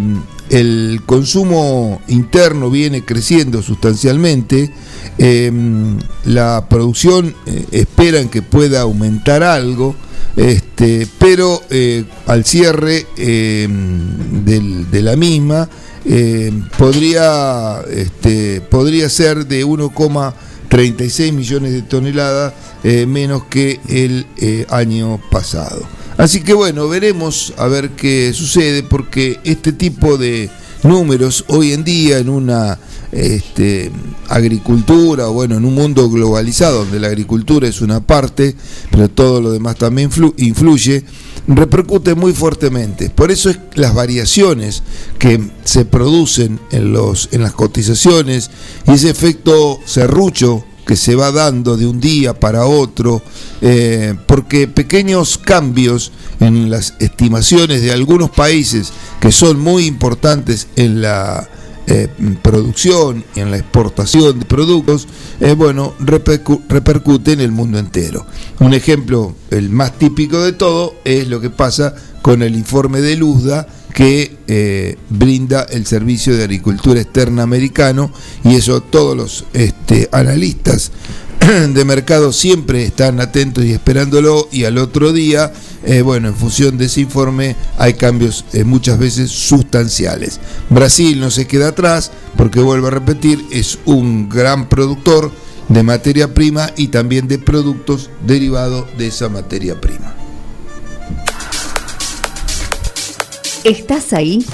el 0.50 1.02
consumo 1.06 2.02
interno 2.08 2.70
viene 2.70 3.04
creciendo 3.04 3.62
sustancialmente. 3.62 4.72
Eh, 5.18 5.52
la 6.26 6.68
producción 6.70 7.36
eh, 7.46 7.66
esperan 7.72 8.30
que 8.30 8.42
pueda 8.42 8.82
aumentar 8.82 9.44
algo. 9.44 9.96
Este, 10.36 11.08
pero 11.20 11.62
al 12.26 12.44
cierre 12.44 13.06
de 13.16 15.02
la 15.04 15.16
misma 15.16 15.70
podría, 16.76 17.82
este, 17.92 18.62
podría 18.62 19.10
ser 19.10 19.46
de 19.46 19.64
1,36 19.64 21.34
millones 21.34 21.74
de 21.74 21.84
toneladas 21.84 22.54
eh, 22.86 23.06
menos 23.06 23.46
que 23.46 23.80
el 23.88 24.26
eh, 24.38 24.66
año 24.70 25.18
pasado. 25.32 25.84
Así 26.18 26.42
que 26.42 26.54
bueno, 26.54 26.88
veremos 26.88 27.54
a 27.58 27.68
ver 27.68 27.92
qué 27.92 28.34
sucede 28.34 28.84
porque 28.84 29.40
este 29.44 29.72
tipo 29.72 30.18
de 30.18 30.50
números 30.84 31.46
hoy 31.48 31.74
en 31.74 31.84
día 31.84 32.20
en 32.20 32.30
una 32.30 32.78
este, 33.12 33.92
agricultura, 34.28 35.28
bueno, 35.28 35.58
en 35.58 35.66
un 35.66 35.76
mundo 35.76 36.10
globalizado 36.10 36.80
donde 36.80 37.00
la 37.00 37.08
agricultura 37.08 37.68
es 37.68 37.82
una 37.82 38.02
parte, 38.02 38.56
pero 38.92 39.10
todo 39.10 39.42
lo 39.42 39.52
demás 39.52 39.78
también 39.78 40.10
influye, 40.38 41.04
repercute 41.48 42.16
muy 42.16 42.34
fuertemente. 42.34 43.10
Por 43.10 43.32
eso 43.32 43.50
es 43.50 43.60
las 43.76 43.94
variaciones 43.94 44.84
que 45.20 45.40
se 45.64 45.86
producen 45.86 46.60
en, 46.72 46.92
los, 46.92 47.30
en 47.32 47.42
las 47.42 47.54
cotizaciones 47.54 48.50
y 48.88 48.92
ese 48.92 49.10
efecto 49.10 49.80
serrucho 49.86 50.66
que 50.86 50.96
se 50.96 51.16
va 51.16 51.32
dando 51.32 51.78
de 51.78 51.88
un 51.88 52.00
día 52.00 52.40
para 52.40 52.66
otro, 52.66 53.22
eh, 53.62 54.16
porque 54.28 54.68
pequeños 54.68 55.38
cambios 55.38 56.12
en 56.40 56.70
las 56.70 56.96
estimaciones 57.00 57.82
de 57.82 57.92
algunos 57.92 58.30
países 58.30 58.92
que 59.20 59.32
son 59.32 59.60
muy 59.60 59.86
importantes 59.86 60.68
en 60.76 61.02
la 61.02 61.48
eh, 61.86 62.08
producción 62.42 63.26
y 63.36 63.42
en 63.42 63.52
la 63.52 63.58
exportación 63.58 64.40
de 64.40 64.46
productos, 64.46 65.06
eh, 65.42 65.54
bueno, 65.54 65.94
repercute 66.00 67.34
en 67.34 67.42
el 67.42 67.52
mundo 67.52 67.78
entero. 67.78 68.26
Un 68.60 68.74
ejemplo, 68.74 69.36
el 69.50 69.70
más 69.70 69.98
típico 70.00 70.42
de 70.42 70.54
todo, 70.54 70.96
es 71.04 71.28
lo 71.28 71.42
que 71.42 71.50
pasa 71.50 71.94
con 72.22 72.42
el 72.42 72.56
informe 72.56 73.02
de 73.02 73.18
Luzda, 73.18 73.68
que 73.94 74.38
eh, 74.48 74.98
brinda 75.10 75.64
el 75.70 75.86
Servicio 75.86 76.36
de 76.36 76.44
Agricultura 76.44 77.00
Externa 77.00 77.44
Americano 77.44 78.12
y 78.44 78.56
eso 78.56 78.82
todos 78.82 79.16
los 79.16 79.46
este, 79.54 80.10
analistas 80.12 80.92
de 81.74 81.86
mercado 81.86 82.32
siempre 82.32 82.84
están 82.84 83.20
atentos 83.20 83.64
y 83.66 83.72
esperándolo 83.72 84.48
y 84.52 84.64
al 84.64 84.78
otro 84.78 85.12
día, 85.12 85.52
eh, 85.84 86.02
bueno, 86.02 86.30
en 86.30 86.36
función 86.36 86.78
de 86.78 86.86
ese 86.86 87.02
informe 87.02 87.56
hay 87.78 87.94
cambios 87.94 88.46
eh, 88.54 88.64
muchas 88.64 88.98
veces 88.98 89.30
sustanciales. 89.30 90.40
Brasil 90.70 91.20
no 91.20 91.32
se 91.32 91.46
queda 91.46 91.70
atrás 91.70 92.12
porque 92.38 92.62
vuelvo 92.62 92.88
a 92.88 92.92
repetir, 92.92 93.46
es 93.52 93.78
un 93.86 94.30
gran 94.30 94.70
productor 94.70 95.32
de 95.70 95.84
materia 95.84 96.34
prima 96.34 96.72
y 96.78 96.88
también 96.88 97.28
de 97.28 97.40
productos 97.40 98.10
derivados 98.26 98.86
de 98.98 99.08
esa 99.08 99.30
materia 99.30 99.80
prima. 99.80 100.23
¿Estás 103.64 104.12
ahí? 104.12 104.46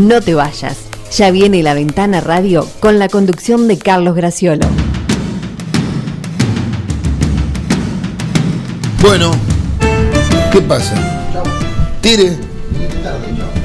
No 0.00 0.22
te 0.22 0.34
vayas. 0.34 0.78
Ya 1.14 1.30
viene 1.30 1.62
la 1.62 1.74
ventana 1.74 2.22
radio 2.22 2.66
con 2.80 2.98
la 2.98 3.08
conducción 3.10 3.68
de 3.68 3.76
Carlos 3.76 4.14
Graciolo. 4.16 4.66
Bueno, 9.02 9.32
¿qué 10.50 10.62
pasa? 10.62 10.94
Tire. 12.00 12.38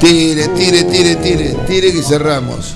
Tire, 0.01 0.49
tire, 0.49 0.83
tire, 0.83 1.15
tire, 1.15 1.55
tire 1.65 1.93
que 1.93 2.03
cerramos. 2.03 2.75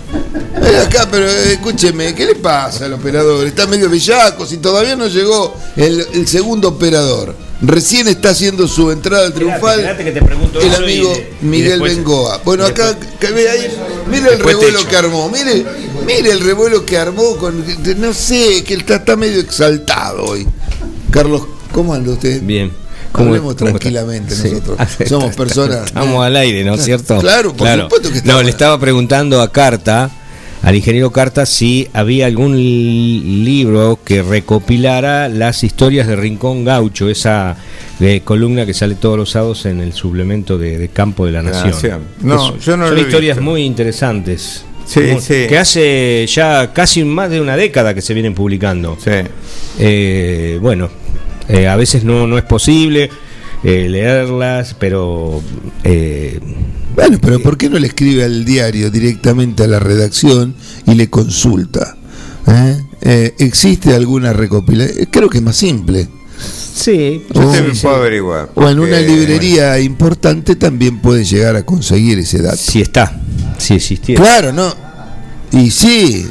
Acá, 0.86 1.08
pero 1.10 1.28
eh, 1.28 1.54
escúcheme, 1.54 2.14
¿qué 2.14 2.26
le 2.26 2.36
pasa 2.36 2.86
al 2.86 2.94
operador? 2.94 3.46
Está 3.48 3.68
medio 3.68 3.90
bellaco, 3.90 4.46
si 4.46 4.58
todavía 4.58 4.96
no 4.96 5.08
llegó 5.08 5.56
el 5.76 6.28
segundo 6.28 6.70
operador. 6.70 7.48
Recién 7.62 8.08
está 8.08 8.30
haciendo 8.30 8.68
su 8.68 8.92
entrada 8.92 9.26
al 9.26 9.34
triunfal 9.34 9.80
el 9.80 10.76
amigo 10.76 11.12
Miguel 11.42 11.82
Bengoa. 11.82 12.40
Bueno, 12.46 12.66
acá 12.66 12.96
ve 13.20 13.50
ahí, 13.50 13.68
mire 14.12 14.34
el 14.34 14.40
revuelo 14.40 14.88
que 14.88 14.96
armó, 14.96 15.30
mire, 15.30 15.66
mire 16.06 16.32
el 16.32 16.42
revuelo 16.42 16.86
que 16.86 17.00
armó 17.00 17.36
con 17.38 17.64
no 17.98 18.14
sé, 18.14 18.64
que 18.64 18.76
él 18.76 18.86
está, 18.88 19.16
medio 19.16 19.40
exaltado 19.40 20.26
hoy. 20.26 20.48
Carlos, 21.10 21.44
¿cómo 21.72 21.96
anda 21.96 22.12
usted? 22.12 22.44
Bien. 22.44 22.72
Hablemos 23.14 23.56
tranquilamente 23.56 24.36
nosotros. 24.36 24.78
Somos 25.08 25.36
personas. 25.36 25.88
Estamos 25.88 26.24
al 26.24 26.36
aire, 26.36 26.64
¿no 26.64 26.76
es 26.76 26.86
cierto? 26.86 27.18
Claro, 27.18 27.54
por 27.54 27.68
supuesto 27.68 28.12
que 28.12 28.18
estamos. 28.20 28.42
No, 28.42 28.44
le 28.44 28.52
estaba 28.52 28.80
preguntando 28.80 29.42
a 29.42 29.52
Carta 29.52 30.12
al 30.64 30.76
ingeniero 30.76 31.12
Carta 31.12 31.46
si 31.46 31.88
había 31.94 32.26
algún 32.26 32.58
libro 32.58 34.00
que 34.04 34.22
recopilara 34.22 35.30
las 35.30 35.64
historias 35.64 36.08
de 36.08 36.16
Rincón 36.16 36.66
Gaucho, 36.66 37.10
esa 37.10 37.58
eh, 38.00 38.22
columna 38.24 38.66
que 38.66 38.74
sale 38.74 38.96
todos 38.96 39.18
los 39.18 39.32
sábados 39.32 39.66
en 39.66 39.80
el 39.80 39.94
suplemento 39.94 40.58
de, 40.58 40.90
Campo 40.90 41.26
de 41.26 41.32
la 41.32 41.44
Nación. 41.44 42.02
No, 42.22 42.58
yo 42.60 42.78
no 42.78 42.88
son 42.88 42.98
historias 42.98 43.40
muy 43.40 43.64
interesantes. 43.64 44.66
Sí, 44.86 45.02
sí. 45.20 45.48
Que 45.50 45.58
hace 45.58 46.26
ya 46.28 46.72
casi 46.74 47.04
más 47.04 47.30
de 47.30 47.42
una 47.42 47.58
década 47.58 47.94
que 47.94 48.02
se 48.02 48.14
vienen 48.14 48.34
publicando. 48.34 48.98
Sí. 49.04 49.12
Eh, 49.80 50.58
bueno, 50.62 50.90
Eh, 51.50 51.68
a 51.68 51.78
veces 51.78 52.04
no, 52.04 52.28
no 52.28 52.38
es 52.38 52.44
posible 52.44 53.10
eh, 53.64 53.88
leerlas, 53.90 54.76
pero... 54.78 55.42
eh, 56.98 57.02
Bueno, 57.02 57.18
pero 57.22 57.40
¿por 57.42 57.58
qué 57.58 57.70
no 57.70 57.78
le 57.80 57.88
escribe 57.88 58.24
al 58.24 58.44
diario 58.46 58.90
directamente 58.92 59.64
a 59.64 59.68
la 59.68 59.80
redacción 59.80 60.56
y 60.86 60.96
le 60.96 61.10
consulta? 61.10 61.96
¿Eh? 62.48 62.78
Eh, 63.02 63.36
¿Existe 63.40 63.94
alguna 63.96 64.34
recopilación? 64.34 65.08
Creo 65.12 65.30
que 65.30 65.38
es 65.38 65.44
más 65.44 65.56
simple. 65.58 66.08
sí, 66.76 67.24
Yo 67.34 67.42
Oh, 67.48 67.52
te 67.52 67.58
sí, 67.60 67.64
me 67.68 67.76
sí. 67.76 67.82
puedo 67.82 67.96
averiguar. 67.96 68.50
O 68.56 68.68
en 68.70 68.80
una 68.80 68.98
porque, 68.98 69.08
librería 69.08 69.80
importante 69.80 70.56
también 70.56 71.00
puede 71.02 71.24
llegar 71.26 71.56
a 71.56 71.64
conseguir 71.66 72.20
ese 72.20 72.42
dato. 72.42 72.58
Si 72.58 72.82
está, 72.82 73.20
si 73.58 73.74
existiera. 73.76 74.22
Claro, 74.22 74.54
no. 74.54 74.74
Y 75.52 75.72
sí, 75.72 76.28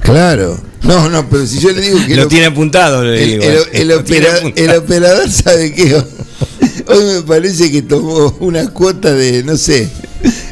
claro. 0.00 0.60
No, 0.82 1.08
no, 1.08 1.28
pero 1.28 1.46
si 1.46 1.58
yo 1.58 1.70
le 1.72 1.80
digo 1.80 1.98
que 2.06 2.14
Lo 2.14 2.22
lo- 2.22 2.28
tiene 2.28 2.46
apuntado, 2.46 3.02
le 3.04 3.22
el, 3.22 3.30
digo. 3.40 3.42
el- 3.72 3.90
el 3.90 3.92
opera- 3.92 4.36
apuntado. 4.36 4.64
el 4.70 4.76
operador 4.78 5.30
sabe 5.30 5.72
que 5.72 6.02
hoy 6.88 7.04
me 7.04 7.22
parece 7.22 7.70
que 7.70 7.82
tomó 7.82 8.34
una 8.40 8.68
cuota 8.68 9.12
de, 9.12 9.42
no 9.42 9.56
sé, 9.56 9.88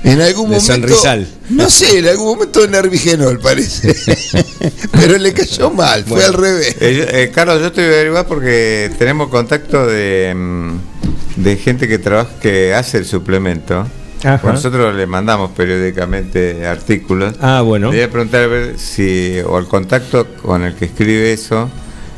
en 0.05 0.21
algún 0.21 0.51
De 0.51 0.57
momento. 0.57 0.89
Sonrisal. 0.89 1.27
No 1.51 1.69
sé, 1.71 1.99
en 1.99 2.09
algún 2.09 2.27
momento 2.35 2.61
de 2.63 2.69
Nervigenol 2.69 3.39
parece. 3.41 3.95
pero 4.93 5.19
le 5.19 5.33
cayó 5.33 5.71
mal, 5.71 6.05
fue 6.05 6.19
Bueno. 6.19 6.27
al 6.29 6.35
revés. 6.35 6.77
Eh, 6.81 7.09
eh, 7.11 7.31
Carlos, 7.35 7.61
yo 7.61 7.73
te 7.73 7.83
voy 7.85 7.91
a 7.91 7.95
averiguar 7.97 8.27
porque 8.27 8.91
tenemos 8.99 9.29
contacto 9.29 9.87
de, 9.87 10.33
mm, 10.35 11.43
de 11.43 11.57
gente 11.57 11.87
que 11.89 11.99
trabaja, 11.99 12.31
que 12.41 12.75
hace 12.75 12.99
el 12.99 13.05
suplemento. 13.07 13.87
Ajá. 14.23 14.39
Pues 14.41 14.55
Nosotros 14.55 14.95
le 14.95 15.07
mandamos 15.07 15.51
periódicamente 15.51 16.67
artículos. 16.67 17.35
Ah, 17.43 17.61
bueno. 17.61 17.91
Le 17.91 17.97
voy 17.99 18.05
a 18.07 18.11
preguntar 18.11 18.45
a 18.45 18.47
ver 18.47 18.79
si, 18.79 19.37
o 19.47 19.59
el 19.59 19.67
contacto 19.67 20.27
con 20.43 20.63
el 20.63 20.75
que 20.75 20.87
escribe 20.87 21.33
eso. 21.33 21.69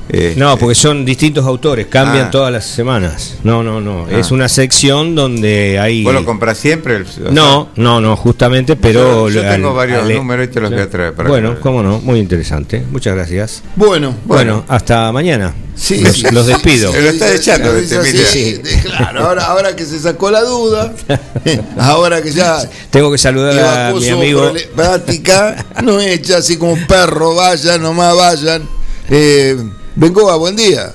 Este, 0.08 0.34
No, 0.36 0.56
porque 0.56 0.74
son 0.74 1.04
distintos 1.04 1.44
autores, 1.44 1.86
cambian 1.88 2.26
Ah. 2.26 2.30
todas 2.30 2.52
las 2.52 2.64
semanas. 2.64 3.34
No, 3.42 3.62
no, 3.62 3.80
no. 3.80 4.06
Ah. 4.10 4.18
Es 4.18 4.30
una 4.30 4.48
sección 4.48 5.14
donde 5.14 5.78
hay. 5.78 6.04
¿Vos 6.04 6.14
lo 6.14 6.24
compras 6.24 6.58
siempre? 6.58 6.96
El- 6.96 7.06
sea, 7.06 7.30
No, 7.30 7.70
no, 7.76 8.00
no, 8.00 8.16
justamente, 8.16 8.76
pero. 8.76 9.28
Yo, 9.28 9.42
yo 9.42 9.48
tengo 9.50 9.70
al- 9.70 9.76
varios 9.76 10.02
al- 10.02 10.14
números 10.14 10.46
y 10.46 10.50
te 10.50 10.60
los 10.60 10.70
voy 10.70 10.80
a 10.80 10.90
traer. 10.90 11.14
para 11.14 11.28
Bueno, 11.28 11.54
que- 11.54 11.60
cómo 11.60 11.82
no, 11.82 11.98
muy 12.00 12.18
interesante. 12.20 12.82
Muchas 12.90 13.14
gracias. 13.14 13.62
Bueno, 13.74 14.14
Bueno, 14.24 14.64
hasta 14.68 15.10
mañana. 15.12 15.54
Sí, 15.74 16.00
los, 16.00 16.16
sí, 16.16 16.24
los 16.32 16.46
sí, 16.46 16.52
despido. 16.52 16.90
Se 16.92 17.02
lo 17.02 17.10
está 17.10 17.34
echando, 17.34 17.72
Sí, 17.78 17.80
este, 17.94 18.24
sí, 18.26 18.60
sí, 18.64 18.78
claro, 18.96 19.26
ahora, 19.26 19.44
ahora 19.44 19.76
que 19.76 19.84
se 19.84 19.98
sacó 19.98 20.30
la 20.30 20.40
duda, 20.42 20.94
ahora 21.78 22.22
que 22.22 22.32
ya 22.32 22.58
Tengo 22.90 23.12
que 23.12 23.18
saludar 23.18 23.58
a 23.58 23.92
mi 23.94 24.08
amigo. 24.08 24.40
problemática, 24.52 25.66
no 25.82 26.00
echa 26.00 26.38
así 26.38 26.56
como 26.56 26.72
un 26.72 26.86
perro, 26.86 27.34
vayan, 27.34 27.82
nomás 27.82 28.16
vayan. 28.16 28.62
Eh, 29.10 29.56
Bengoa, 29.96 30.36
buen 30.36 30.54
día. 30.54 30.92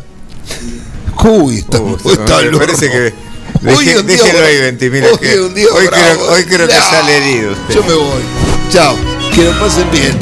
Uy, 1.24 1.58
está, 1.58 1.82
Uh, 1.82 1.98
está 2.12 2.42
me 2.42 2.58
parece 2.58 2.90
que. 2.90 3.14
Hoy 3.68 3.90
un 3.96 4.06
día 4.06 4.18
déjelo 4.18 4.46
ahí, 4.46 4.58
Hoy 5.12 5.18
que 5.18 5.42
un 5.42 5.54
día 5.56 5.68
hoy 5.74 5.88
creo, 5.88 6.32
hoy 6.32 6.46
creo 6.46 6.68
que 6.68 6.74
sale 6.74 7.18
herido 7.18 7.52
usted. 7.52 7.74
Yo 7.76 7.84
me 7.84 7.94
voy. 7.94 8.22
Chao. 8.72 8.96
Que 9.34 9.44
lo 9.44 9.60
pasen 9.60 9.90
bien. 9.92 10.18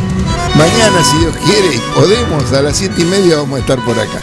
Mañana, 0.56 1.04
si 1.04 1.18
Dios 1.18 1.36
quiere 1.46 1.80
podemos, 1.94 2.52
a 2.54 2.62
las 2.62 2.78
siete 2.78 3.02
y 3.02 3.06
media 3.06 3.38
vamos 3.38 3.58
a 3.58 3.62
estar 3.62 3.84
por 3.84 4.00
acá. 4.00 4.22